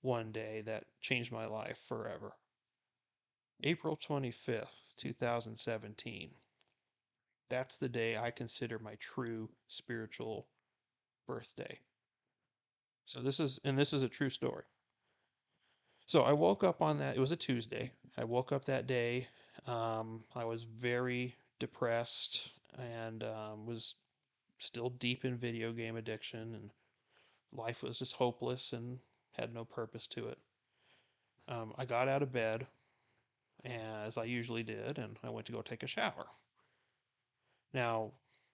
one 0.00 0.32
day 0.32 0.62
that 0.62 0.84
changed 1.00 1.32
my 1.32 1.44
life 1.44 1.78
forever. 1.86 2.32
April 3.62 3.96
25th, 3.96 4.94
2017. 4.96 6.30
That's 7.48 7.78
the 7.78 7.88
day 7.88 8.16
I 8.16 8.30
consider 8.30 8.78
my 8.78 8.94
true 8.96 9.48
spiritual 9.68 10.46
birthday. 11.26 11.78
So 13.06 13.20
this 13.20 13.38
is, 13.38 13.60
and 13.64 13.78
this 13.78 13.92
is 13.92 14.02
a 14.02 14.08
true 14.08 14.30
story. 14.30 14.64
So 16.06 16.22
I 16.22 16.32
woke 16.32 16.64
up 16.64 16.82
on 16.82 16.98
that, 16.98 17.16
it 17.16 17.20
was 17.20 17.32
a 17.32 17.36
Tuesday. 17.36 17.92
I 18.16 18.24
woke 18.24 18.52
up 18.52 18.64
that 18.66 18.86
day. 18.86 19.28
Um, 19.66 20.24
I 20.34 20.44
was 20.44 20.64
very 20.64 21.36
depressed 21.58 22.50
and 22.78 23.22
um, 23.24 23.66
was 23.66 23.94
still 24.58 24.90
deep 24.90 25.24
in 25.24 25.36
video 25.36 25.72
game 25.72 25.96
addiction, 25.96 26.54
and 26.54 26.70
life 27.52 27.82
was 27.82 27.98
just 27.98 28.14
hopeless 28.14 28.72
and 28.72 28.98
had 29.32 29.52
no 29.52 29.64
purpose 29.64 30.06
to 30.08 30.28
it. 30.28 30.38
Um, 31.48 31.72
I 31.78 31.84
got 31.84 32.08
out 32.08 32.22
of 32.22 32.32
bed, 32.32 32.66
as 33.64 34.18
I 34.18 34.24
usually 34.24 34.62
did, 34.62 34.98
and 34.98 35.16
I 35.22 35.30
went 35.30 35.46
to 35.46 35.52
go 35.52 35.62
take 35.62 35.82
a 35.82 35.88
shower. 35.88 36.26
Now, 37.76 38.12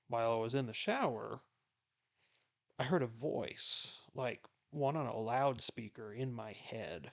while 0.09 0.35
I 0.35 0.39
was 0.39 0.57
in 0.57 0.67
the 0.67 0.73
shower, 0.73 1.41
I 2.77 2.83
heard 2.83 3.05
a 3.05 3.07
voice, 3.07 3.93
like 4.17 4.45
one 4.73 4.97
on 4.97 5.07
a 5.07 5.17
loudspeaker 5.17 6.13
in 6.13 6.33
my 6.33 6.51
head. 6.55 7.13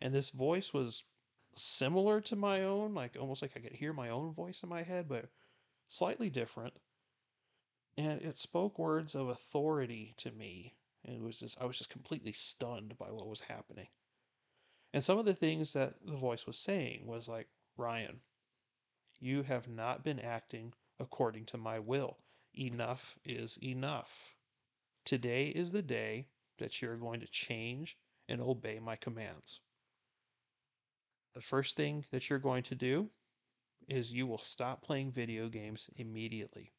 And 0.00 0.12
this 0.12 0.30
voice 0.30 0.74
was 0.74 1.04
similar 1.54 2.20
to 2.22 2.34
my 2.34 2.64
own, 2.64 2.94
like 2.94 3.16
almost 3.16 3.42
like 3.42 3.52
I 3.56 3.60
could 3.60 3.74
hear 3.74 3.92
my 3.92 4.08
own 4.08 4.34
voice 4.34 4.64
in 4.64 4.68
my 4.68 4.82
head, 4.82 5.08
but 5.08 5.30
slightly 5.86 6.30
different. 6.30 6.74
And 7.96 8.20
it 8.22 8.36
spoke 8.36 8.76
words 8.76 9.14
of 9.14 9.28
authority 9.28 10.14
to 10.16 10.32
me. 10.32 10.74
And 11.04 11.14
it 11.14 11.22
was 11.22 11.38
just 11.38 11.60
I 11.60 11.64
was 11.64 11.78
just 11.78 11.90
completely 11.90 12.32
stunned 12.32 12.98
by 12.98 13.12
what 13.12 13.28
was 13.28 13.42
happening. 13.42 13.86
And 14.92 15.04
some 15.04 15.16
of 15.16 15.26
the 15.26 15.34
things 15.34 15.74
that 15.74 15.94
the 16.04 16.16
voice 16.16 16.44
was 16.44 16.58
saying 16.58 17.06
was 17.06 17.28
like, 17.28 17.46
Ryan, 17.76 18.20
you 19.20 19.44
have 19.44 19.68
not 19.68 20.02
been 20.02 20.18
acting 20.18 20.72
according 21.00 21.46
to 21.46 21.56
my 21.56 21.78
will. 21.78 22.18
Enough 22.54 23.18
is 23.24 23.58
enough. 23.62 24.36
Today 25.04 25.46
is 25.48 25.72
the 25.72 25.82
day 25.82 26.26
that 26.58 26.80
you're 26.80 26.96
going 26.96 27.20
to 27.20 27.26
change 27.28 27.96
and 28.28 28.40
obey 28.40 28.78
my 28.78 28.96
commands. 28.96 29.60
The 31.34 31.40
first 31.40 31.76
thing 31.76 32.04
that 32.10 32.28
you're 32.28 32.38
going 32.38 32.64
to 32.64 32.74
do 32.74 33.08
is 33.88 34.12
you 34.12 34.26
will 34.26 34.38
stop 34.38 34.82
playing 34.82 35.12
video 35.12 35.48
games 35.48 35.88
immediately. 35.96 36.72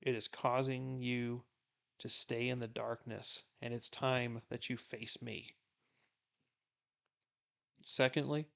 It 0.00 0.14
is 0.14 0.28
causing 0.28 1.00
you 1.00 1.42
to 1.98 2.08
stay 2.08 2.48
in 2.48 2.58
the 2.58 2.68
darkness, 2.68 3.42
and 3.60 3.72
it's 3.72 3.88
time 3.88 4.40
that 4.48 4.68
you 4.68 4.76
face 4.76 5.16
me. 5.20 5.54
Secondly, 7.84 8.46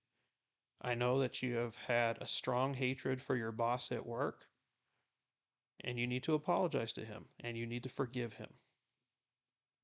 I 0.83 0.95
know 0.95 1.21
that 1.21 1.43
you 1.43 1.57
have 1.57 1.77
had 1.77 2.21
a 2.21 2.27
strong 2.27 2.75
hatred 2.75 3.21
for 3.23 3.37
your 3.37 3.53
boss 3.53 3.91
at 3.91 4.07
work, 4.07 4.47
and 5.81 5.99
you 5.99 6.07
need 6.07 6.23
to 6.25 6.35
apologize 6.35 6.93
to 6.95 7.05
him 7.05 7.27
and 7.41 7.57
you 7.57 7.67
need 7.67 7.83
to 7.83 7.89
forgive 7.89 8.35
him. 8.35 8.49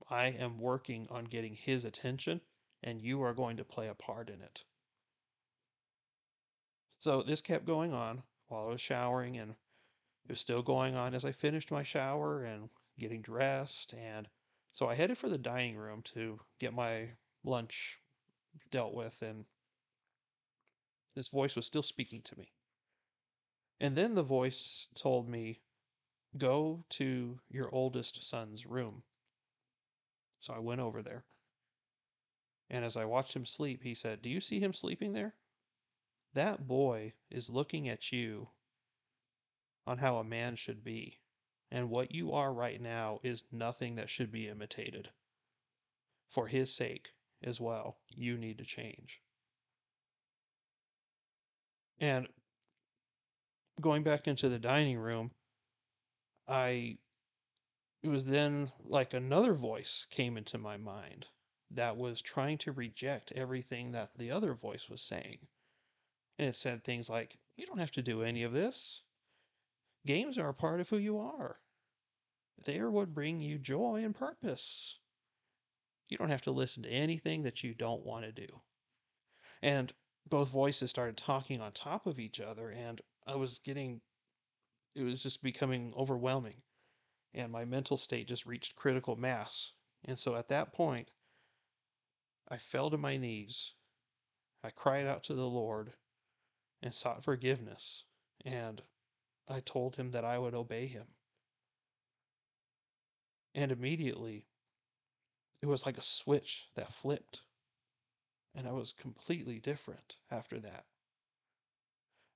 I 0.09 0.27
am 0.27 0.59
working 0.59 1.07
on 1.11 1.25
getting 1.25 1.55
his 1.55 1.85
attention, 1.85 2.41
and 2.83 3.01
you 3.01 3.23
are 3.23 3.35
going 3.35 3.57
to 3.57 3.65
play 3.65 3.89
a 3.89 3.95
part 3.95 4.29
in 4.29 4.43
it. 4.43 4.65
So 6.99 7.23
this 7.23 7.41
kept 7.41 7.65
going 7.65 7.93
on 7.93 8.23
while 8.49 8.67
I 8.67 8.69
was 8.69 8.81
showering, 8.81 9.39
and 9.39 9.53
it 9.53 10.31
was 10.31 10.41
still 10.41 10.63
going 10.63 10.95
on 10.95 11.15
as 11.15 11.25
I 11.25 11.33
finished 11.33 11.71
my 11.71 11.83
shower 11.83 12.45
and 12.45 12.69
getting 12.99 13.23
dressed. 13.23 13.95
And 13.95 14.29
so 14.71 14.89
I 14.89 14.95
headed 14.95 15.19
for 15.19 15.29
the 15.29 15.39
dining 15.39 15.77
room 15.77 16.03
to 16.15 16.41
get 16.61 16.75
my 16.75 17.09
lunch 17.45 17.99
dealt 18.71 18.95
with, 18.95 19.21
and 19.23 19.45
this 21.15 21.29
voice 21.29 21.57
was 21.57 21.67
still 21.67 21.83
speaking 21.83 22.23
to 22.23 22.39
me. 22.39 22.53
And 23.81 23.97
then 23.97 24.15
the 24.15 24.23
voice 24.23 24.89
told 24.95 25.29
me, 25.29 25.61
Go 26.39 26.85
to 26.91 27.41
your 27.51 27.75
oldest 27.75 28.25
son's 28.25 28.65
room. 28.65 29.03
So 30.41 30.55
I 30.55 30.61
went 30.61 30.81
over 30.81 31.03
there. 31.03 31.25
And 32.71 32.85
as 32.85 32.97
I 32.97 33.05
watched 33.05 33.37
him 33.37 33.45
sleep, 33.45 33.83
he 33.83 33.95
said, 33.95 34.23
Do 34.23 34.31
you 34.31 34.41
see 34.41 34.61
him 34.61 34.73
sleeping 34.73 35.13
there? 35.13 35.35
That 36.33 36.67
boy 36.67 37.13
is 37.31 37.51
looking 37.51 37.89
at 37.89 38.13
you 38.13 38.49
on 39.87 39.99
how 39.99 40.17
a 40.17 40.25
man 40.25 40.57
should 40.57 40.83
be. 40.83 41.21
And 41.71 41.91
what 41.91 42.15
you 42.15 42.33
are 42.33 42.53
right 42.53 42.81
now 42.81 43.21
is 43.23 43.45
nothing 43.53 43.97
that 43.97 44.09
should 44.09 44.31
be 44.31 44.49
imitated. 44.49 45.11
For 46.29 46.49
his 46.49 46.75
sake 46.75 47.13
as 47.43 47.61
well, 47.61 47.99
you 48.09 48.39
need 48.39 48.59
to 48.59 48.65
change. 48.65 49.21
And 52.03 52.27
going 53.81 54.03
back 54.03 54.27
into 54.27 54.49
the 54.49 54.59
dining 54.59 54.99
room, 54.99 55.31
I 56.49 56.99
it 58.03 58.09
was 58.09 58.25
then 58.25 58.73
like 58.85 59.15
another 59.15 59.55
voice 59.55 60.09
came 60.11 60.37
into 60.37 60.59
my 60.59 60.77
mind 60.77 61.29
that 61.71 61.97
was 61.97 62.21
trying 62.21 62.59
to 62.59 62.73
reject 62.73 63.31
everything 63.31 63.93
that 63.93 64.11
the 64.19 64.33
other 64.33 64.53
voice 64.53 64.89
was 64.89 65.01
saying. 65.01 65.47
And 66.41 66.49
it 66.49 66.57
said 66.57 66.83
things 66.83 67.09
like, 67.09 67.39
You 67.57 67.67
don't 67.67 67.79
have 67.79 67.93
to 67.93 68.03
do 68.03 68.23
any 68.23 68.43
of 68.43 68.53
this. 68.53 69.03
Games 70.05 70.39
are 70.39 70.49
a 70.49 70.55
part 70.55 70.81
of 70.81 70.89
who 70.89 70.99
you 70.99 71.21
are, 71.21 71.61
they 72.65 72.81
are 72.81 72.91
what 72.91 73.15
bring 73.15 73.41
you 73.41 73.59
joy 73.59 74.03
and 74.05 74.13
purpose. 74.13 74.99
You 76.09 76.19
don't 76.19 76.31
have 76.31 76.43
to 76.43 76.51
listen 76.51 76.83
to 76.83 76.91
anything 76.91 77.45
that 77.45 77.63
you 77.63 77.75
don't 77.75 78.05
want 78.05 78.25
to 78.25 78.33
do. 78.33 78.61
And 79.63 79.95
both 80.29 80.49
voices 80.49 80.91
started 80.91 81.17
talking 81.17 81.61
on 81.61 81.73
top 81.73 82.07
of 82.07 82.19
each 82.19 82.41
other, 82.41 82.71
and 82.71 83.01
I 83.27 83.37
was 83.37 83.61
getting, 83.65 84.01
it 84.95 85.03
was 85.03 85.23
just 85.23 85.43
becoming 85.43 85.93
overwhelming 85.97 86.63
and 87.35 87.51
my 87.51 87.65
mental 87.65 87.97
state 87.97 88.29
just 88.29 88.47
reached 88.47 88.77
critical 88.77 89.17
mass. 89.17 89.73
And 90.05 90.19
so 90.19 90.37
at 90.37 90.49
that 90.49 90.73
point, 90.73 91.11
I 92.49 92.59
fell 92.59 92.91
to 92.91 92.99
my 92.99 93.17
knees. 93.17 93.73
I 94.63 94.71
cried 94.71 95.07
out 95.07 95.25
to 95.25 95.35
the 95.35 95.47
Lord 95.47 95.95
and 96.83 96.95
sought 96.95 97.25
forgiveness. 97.25 98.05
And 98.45 98.83
I 99.49 99.61
told 99.61 99.97
him 99.97 100.11
that 100.11 100.25
I 100.25 100.39
would 100.39 100.55
obey 100.55 100.87
him. 100.87 101.07
And 103.55 103.71
immediately, 103.71 104.47
it 105.63 105.67
was 105.67 105.87
like 105.87 105.99
a 105.99 106.03
switch 106.03 106.69
that 106.75 106.93
flipped. 106.93 107.43
And 108.55 108.69
I 108.69 108.73
was 108.73 108.93
completely 108.93 109.59
different 109.59 110.17
after 110.31 110.61
that. 110.61 110.85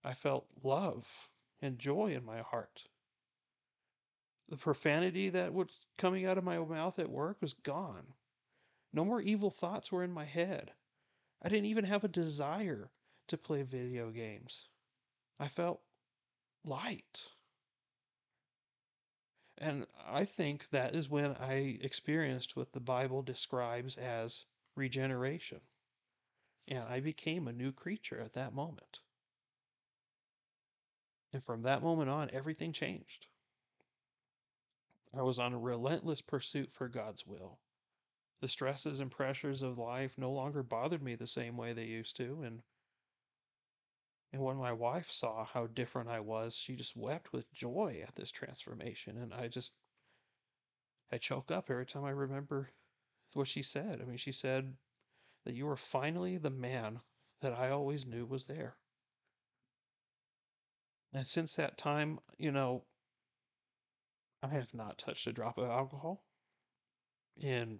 I 0.04 0.14
felt 0.14 0.46
love 0.62 1.06
and 1.60 1.78
joy 1.78 2.14
in 2.14 2.24
my 2.24 2.40
heart 2.40 2.88
the 4.48 4.56
profanity 4.56 5.28
that 5.30 5.52
was 5.52 5.68
coming 5.98 6.24
out 6.24 6.38
of 6.38 6.44
my 6.44 6.58
mouth 6.58 6.98
at 6.98 7.10
work 7.10 7.38
was 7.40 7.52
gone. 7.52 8.14
No 8.92 9.04
more 9.04 9.20
evil 9.20 9.50
thoughts 9.50 9.90
were 9.90 10.04
in 10.04 10.12
my 10.12 10.24
head. 10.24 10.72
I 11.42 11.48
didn't 11.48 11.66
even 11.66 11.84
have 11.84 12.04
a 12.04 12.08
desire 12.08 12.90
to 13.28 13.36
play 13.36 13.62
video 13.62 14.10
games. 14.10 14.68
I 15.38 15.48
felt 15.48 15.80
light. 16.64 17.24
And 19.58 19.86
I 20.06 20.24
think 20.24 20.70
that 20.70 20.94
is 20.94 21.08
when 21.08 21.34
I 21.36 21.78
experienced 21.80 22.56
what 22.56 22.72
the 22.72 22.80
Bible 22.80 23.22
describes 23.22 23.96
as 23.96 24.44
regeneration. 24.76 25.60
And 26.68 26.80
I 26.80 27.00
became 27.00 27.46
a 27.46 27.52
new 27.52 27.72
creature 27.72 28.20
at 28.20 28.32
that 28.32 28.52
moment. 28.52 29.00
And 31.32 31.42
from 31.42 31.62
that 31.62 31.82
moment 31.82 32.10
on, 32.10 32.30
everything 32.32 32.72
changed. 32.72 33.26
I 35.14 35.22
was 35.22 35.38
on 35.38 35.52
a 35.52 35.58
relentless 35.58 36.20
pursuit 36.20 36.72
for 36.72 36.88
God's 36.88 37.26
will. 37.26 37.58
The 38.40 38.48
stresses 38.48 39.00
and 39.00 39.10
pressures 39.10 39.62
of 39.62 39.78
life 39.78 40.18
no 40.18 40.30
longer 40.30 40.62
bothered 40.62 41.02
me 41.02 41.14
the 41.14 41.26
same 41.26 41.56
way 41.56 41.72
they 41.72 41.84
used 41.84 42.16
to, 42.16 42.42
and 42.42 42.62
and 44.32 44.42
when 44.42 44.56
my 44.56 44.72
wife 44.72 45.10
saw 45.10 45.44
how 45.44 45.66
different 45.68 46.10
I 46.10 46.20
was, 46.20 46.54
she 46.54 46.76
just 46.76 46.96
wept 46.96 47.32
with 47.32 47.52
joy 47.52 48.02
at 48.06 48.14
this 48.14 48.30
transformation, 48.30 49.16
and 49.16 49.32
I 49.32 49.48
just 49.48 49.72
I 51.10 51.18
choke 51.18 51.50
up 51.50 51.70
every 51.70 51.86
time 51.86 52.04
I 52.04 52.10
remember 52.10 52.72
what 53.32 53.48
she 53.48 53.62
said. 53.62 54.00
I 54.02 54.04
mean, 54.04 54.18
she 54.18 54.32
said 54.32 54.76
that 55.46 55.54
you 55.54 55.64
were 55.64 55.76
finally 55.76 56.36
the 56.36 56.50
man 56.50 56.98
that 57.40 57.52
I 57.52 57.70
always 57.70 58.04
knew 58.04 58.26
was 58.26 58.46
there. 58.46 58.74
And 61.14 61.24
since 61.24 61.54
that 61.54 61.78
time, 61.78 62.18
you 62.36 62.50
know, 62.50 62.82
I 64.42 64.48
have 64.48 64.74
not 64.74 64.98
touched 64.98 65.28
a 65.28 65.32
drop 65.32 65.56
of 65.56 65.70
alcohol. 65.70 66.24
And 67.40 67.78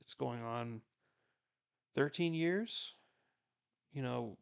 it's 0.00 0.14
going 0.14 0.42
on 0.42 0.80
13 1.94 2.32
years. 2.32 2.94
You 3.92 4.00
know, 4.00 4.38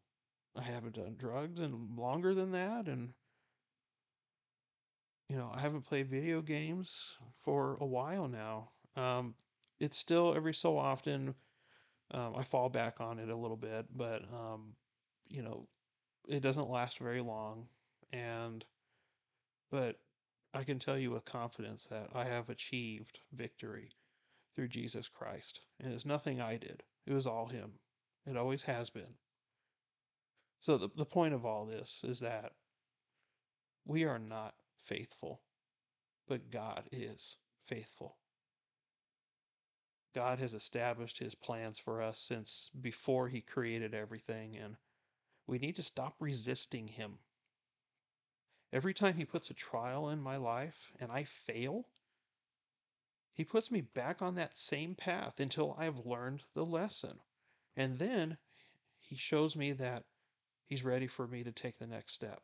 I 0.55 0.61
haven't 0.61 0.95
done 0.95 1.15
drugs 1.17 1.59
and 1.59 1.97
longer 1.97 2.33
than 2.33 2.53
that. 2.53 2.87
And, 2.87 3.09
you 5.27 5.35
know, 5.35 5.51
I 5.53 5.59
haven't 5.59 5.81
played 5.81 6.09
video 6.09 6.41
games 6.41 7.17
for 7.39 7.77
a 7.81 7.85
while 7.85 8.29
now. 8.29 8.69
Um, 8.95 9.35
it's 9.81 9.97
still 9.97 10.33
every 10.33 10.53
so 10.53 10.77
often 10.77 11.35
um, 12.13 12.35
I 12.37 12.43
fall 12.43 12.69
back 12.69 12.99
on 12.99 13.19
it 13.19 13.29
a 13.29 13.35
little 13.35 13.57
bit, 13.57 13.85
but, 13.95 14.21
um, 14.33 14.73
you 15.27 15.41
know, 15.41 15.67
it 16.27 16.41
doesn't 16.41 16.69
last 16.69 16.99
very 16.99 17.21
long. 17.21 17.67
And, 18.11 18.63
but 19.71 19.97
I 20.53 20.63
can 20.63 20.79
tell 20.79 20.97
you 20.97 21.11
with 21.11 21.25
confidence 21.25 21.87
that 21.89 22.09
I 22.13 22.25
have 22.25 22.49
achieved 22.49 23.19
victory 23.33 23.89
through 24.55 24.67
Jesus 24.67 25.07
Christ. 25.07 25.61
And 25.79 25.91
it's 25.91 26.05
nothing 26.05 26.39
I 26.39 26.57
did, 26.57 26.83
it 27.05 27.13
was 27.13 27.27
all 27.27 27.47
Him. 27.47 27.71
It 28.25 28.37
always 28.37 28.63
has 28.63 28.89
been. 28.89 29.15
So, 30.59 30.77
the, 30.77 30.89
the 30.95 31.05
point 31.05 31.33
of 31.33 31.45
all 31.45 31.65
this 31.65 32.01
is 32.03 32.21
that 32.21 32.53
we 33.85 34.05
are 34.05 34.19
not 34.19 34.53
faithful, 34.85 35.41
but 36.27 36.51
God 36.51 36.83
is 36.91 37.35
faithful. 37.65 38.15
God 40.13 40.39
has 40.39 40.53
established 40.53 41.19
his 41.19 41.35
plans 41.35 41.79
for 41.79 42.01
us 42.01 42.19
since 42.19 42.69
before 42.81 43.29
he 43.29 43.41
created 43.41 43.93
everything, 43.93 44.55
and 44.55 44.77
we 45.47 45.59
need 45.59 45.75
to 45.77 45.83
stop 45.83 46.15
resisting 46.19 46.87
him 46.87 47.19
Every 48.73 48.95
time 48.95 49.17
he 49.17 49.25
puts 49.25 49.51
a 49.51 49.53
trial 49.53 50.09
in 50.09 50.19
my 50.19 50.35
life 50.35 50.91
and 50.99 51.11
I 51.11 51.25
fail, 51.25 51.85
He 53.31 53.45
puts 53.45 53.69
me 53.69 53.81
back 53.81 54.19
on 54.19 54.33
that 54.35 54.57
same 54.57 54.95
path 54.95 55.39
until 55.39 55.75
I 55.77 55.83
have 55.85 56.07
learned 56.07 56.43
the 56.53 56.65
lesson. 56.65 57.19
And 57.75 57.99
then 57.99 58.39
he 58.99 59.15
shows 59.15 59.55
me 59.55 59.73
that 59.73 60.05
he's 60.65 60.83
ready 60.83 61.05
for 61.05 61.27
me 61.27 61.43
to 61.43 61.51
take 61.51 61.77
the 61.77 61.85
next 61.85 62.13
step. 62.13 62.41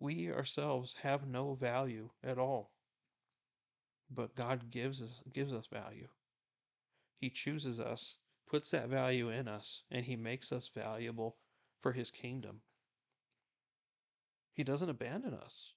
We 0.00 0.32
ourselves 0.32 0.96
have 1.02 1.28
no 1.28 1.54
value 1.54 2.10
at 2.24 2.38
all. 2.38 2.72
But 4.10 4.34
God 4.34 4.70
gives 4.70 5.02
us 5.02 5.22
gives 5.32 5.52
us 5.52 5.66
value. 5.66 6.08
He 7.18 7.30
chooses 7.30 7.80
us, 7.80 8.16
puts 8.46 8.70
that 8.70 8.88
value 8.88 9.30
in 9.30 9.48
us, 9.48 9.82
and 9.90 10.04
he 10.04 10.16
makes 10.16 10.52
us 10.52 10.70
valuable 10.74 11.36
for 11.80 11.92
his 11.92 12.10
kingdom. 12.10 12.60
He 14.52 14.64
doesn't 14.64 14.90
abandon 14.90 15.34
us. 15.34 15.74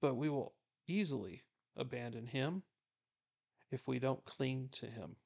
But 0.00 0.16
we 0.16 0.28
will 0.28 0.54
easily 0.86 1.44
abandon 1.76 2.26
him 2.26 2.62
if 3.70 3.86
we 3.86 3.98
don't 3.98 4.24
cling 4.24 4.68
to 4.72 4.86
him. 4.86 5.16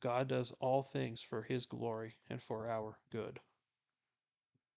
God 0.00 0.28
does 0.28 0.52
all 0.60 0.82
things 0.82 1.22
for 1.22 1.42
his 1.42 1.64
glory 1.64 2.16
and 2.28 2.42
for 2.42 2.68
our 2.68 2.98
good. 3.10 3.40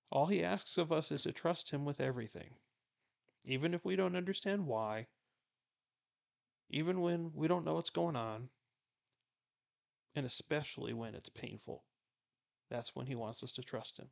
All 0.10 0.28
he 0.28 0.44
asks 0.44 0.78
of 0.78 0.92
us 0.92 1.12
is 1.12 1.24
to 1.24 1.34
trust 1.34 1.70
him 1.72 1.84
with 1.84 2.00
everything, 2.00 2.56
even 3.48 3.74
if 3.74 3.84
we 3.84 3.96
don't 3.96 4.16
understand 4.16 4.68
why, 4.68 5.08
even 6.70 7.02
when 7.02 7.32
we 7.34 7.48
don't 7.48 7.66
know 7.66 7.76
what's 7.76 7.90
going 7.90 8.16
on, 8.16 8.50
and 10.16 10.26
especially 10.26 10.94
when 10.94 11.16
it's 11.16 11.30
painful. 11.30 11.84
That's 12.70 12.96
when 12.96 13.08
he 13.08 13.16
wants 13.16 13.44
us 13.44 13.54
to 13.54 13.62
trust 13.64 13.98
him. 13.98 14.08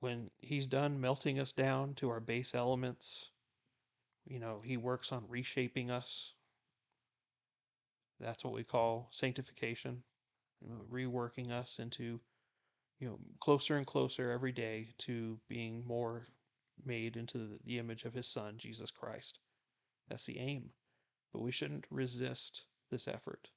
When 0.00 0.30
he's 0.38 0.66
done 0.66 1.00
melting 1.00 1.38
us 1.38 1.52
down 1.52 1.94
to 1.96 2.08
our 2.08 2.20
base 2.20 2.54
elements, 2.54 3.30
you 4.24 4.38
know, 4.38 4.62
he 4.64 4.78
works 4.78 5.12
on 5.12 5.24
reshaping 5.28 5.90
us. 5.90 6.32
That's 8.18 8.42
what 8.42 8.54
we 8.54 8.64
call 8.64 9.08
sanctification, 9.12 10.02
reworking 10.90 11.50
us 11.50 11.78
into 11.78 12.20
you 13.00 13.08
know, 13.08 13.18
closer 13.40 13.76
and 13.76 13.86
closer 13.86 14.30
every 14.30 14.52
day 14.52 14.90
to 14.98 15.38
being 15.48 15.82
more 15.86 16.28
made 16.86 17.16
into 17.16 17.58
the 17.64 17.78
image 17.78 18.04
of 18.04 18.14
his 18.14 18.26
son, 18.26 18.54
Jesus 18.58 18.90
Christ. 18.90 19.38
That's 20.08 20.26
the 20.26 20.38
aim. 20.38 20.70
But 21.32 21.42
we 21.42 21.52
shouldn't 21.52 21.86
resist 21.90 22.64
this 22.90 23.06
effort. 23.06 23.48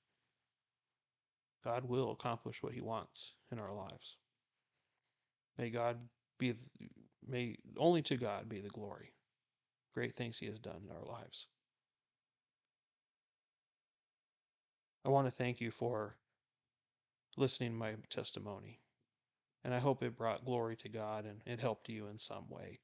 God 1.64 1.86
will 1.86 2.12
accomplish 2.12 2.62
what 2.62 2.74
he 2.74 2.82
wants 2.82 3.34
in 3.52 3.60
our 3.60 3.74
lives. 3.74 4.18
May 5.58 5.70
God 5.70 5.98
be, 6.38 6.56
may 7.28 7.58
only 7.78 8.02
to 8.04 8.18
God 8.18 8.50
be 8.50 8.60
the 8.60 8.70
glory. 8.70 9.14
Great 9.94 10.16
things 10.16 10.38
he 10.38 10.48
has 10.48 10.60
done 10.60 10.82
in 10.90 10.96
our 10.96 11.06
lives. 11.06 11.48
I 15.06 15.10
want 15.10 15.28
to 15.28 15.34
thank 15.34 15.62
you 15.62 15.72
for 15.72 16.16
listening 17.38 17.72
to 17.72 17.78
my 17.78 17.94
testimony. 18.10 18.80
And 19.64 19.74
I 19.74 19.80
hope 19.80 20.04
it 20.04 20.18
brought 20.18 20.46
glory 20.46 20.76
to 20.78 20.90
God 20.90 21.26
and 21.26 21.42
it 21.46 21.60
helped 21.60 21.90
you 21.90 22.08
in 22.08 22.18
some 22.18 22.46
way. 22.50 22.80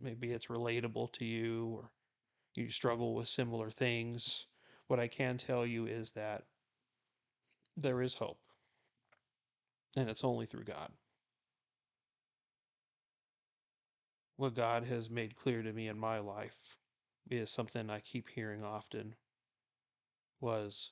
Maybe 0.00 0.32
it's 0.32 0.46
relatable 0.46 1.12
to 1.14 1.24
you 1.24 1.68
or 1.74 1.90
you 2.54 2.70
struggle 2.70 3.14
with 3.14 3.28
similar 3.28 3.70
things. 3.70 4.46
What 4.88 5.00
I 5.00 5.08
can 5.08 5.38
tell 5.38 5.64
you 5.64 5.86
is 5.86 6.10
that 6.12 6.44
there 7.76 8.02
is 8.02 8.14
hope. 8.14 8.40
And 9.96 10.08
it's 10.08 10.24
only 10.24 10.46
through 10.46 10.64
God. 10.64 10.90
What 14.36 14.54
God 14.54 14.84
has 14.84 15.08
made 15.08 15.36
clear 15.36 15.62
to 15.62 15.72
me 15.72 15.88
in 15.88 15.98
my 15.98 16.18
life 16.18 16.76
is 17.30 17.50
something 17.50 17.88
I 17.88 18.00
keep 18.00 18.28
hearing 18.28 18.64
often 18.64 19.14
was 20.40 20.90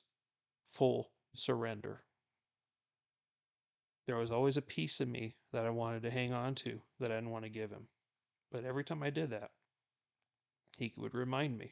full 0.71 1.11
surrender. 1.35 2.03
There 4.07 4.17
was 4.17 4.31
always 4.31 4.57
a 4.57 4.61
piece 4.61 4.99
of 5.01 5.07
me 5.07 5.35
that 5.51 5.65
I 5.65 5.69
wanted 5.69 6.03
to 6.03 6.11
hang 6.11 6.33
on 6.33 6.55
to 6.55 6.81
that 6.99 7.11
I 7.11 7.15
didn't 7.15 7.31
want 7.31 7.45
to 7.45 7.49
give 7.49 7.69
him. 7.69 7.87
But 8.51 8.65
every 8.65 8.83
time 8.83 9.01
I 9.01 9.09
did 9.09 9.29
that, 9.29 9.51
he 10.77 10.93
would 10.97 11.13
remind 11.13 11.57
me 11.57 11.71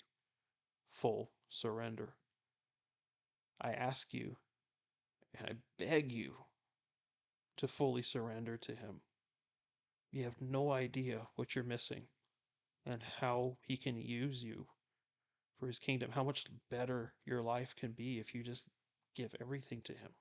full 0.91 1.32
surrender. 1.49 2.15
I 3.61 3.73
ask 3.73 4.13
you 4.13 4.38
and 5.38 5.47
I 5.47 5.53
beg 5.77 6.11
you 6.11 6.36
to 7.57 7.67
fully 7.67 8.01
surrender 8.01 8.57
to 8.57 8.71
him. 8.75 9.01
You 10.11 10.23
have 10.23 10.41
no 10.41 10.71
idea 10.71 11.27
what 11.36 11.55
you're 11.55 11.63
missing 11.65 12.03
and 12.86 13.01
how 13.19 13.57
he 13.61 13.77
can 13.77 13.97
use 13.97 14.41
you 14.41 14.65
for 15.59 15.67
his 15.67 15.80
kingdom, 15.80 16.11
how 16.11 16.23
much 16.23 16.45
better 16.71 17.13
your 17.25 17.41
life 17.41 17.75
can 17.77 17.91
be 17.91 18.19
if 18.19 18.34
you 18.34 18.43
just 18.43 18.63
give 19.15 19.36
everything 19.41 19.82
to 19.84 19.93
him. 19.93 20.11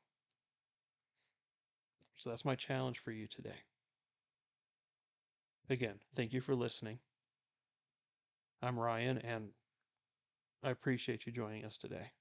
So 2.16 2.30
that's 2.30 2.44
my 2.44 2.56
challenge 2.56 2.98
for 2.98 3.12
you 3.12 3.28
today. 3.28 3.62
Again, 5.70 6.00
thank 6.14 6.32
you 6.32 6.40
for 6.40 6.54
listening. 6.54 6.98
I'm 8.62 8.78
Ryan, 8.78 9.18
and 9.18 9.50
I 10.62 10.70
appreciate 10.70 11.26
you 11.26 11.32
joining 11.32 11.64
us 11.64 11.78
today. 11.78 12.12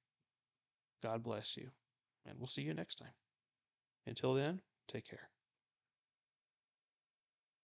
God 1.02 1.24
bless 1.24 1.56
you, 1.56 1.70
and 2.26 2.38
we'll 2.38 2.48
see 2.48 2.62
you 2.64 2.74
next 2.74 2.96
time. 2.96 3.14
Until 4.06 4.34
then, 4.34 4.62
take 4.88 5.08
care. 5.08 5.30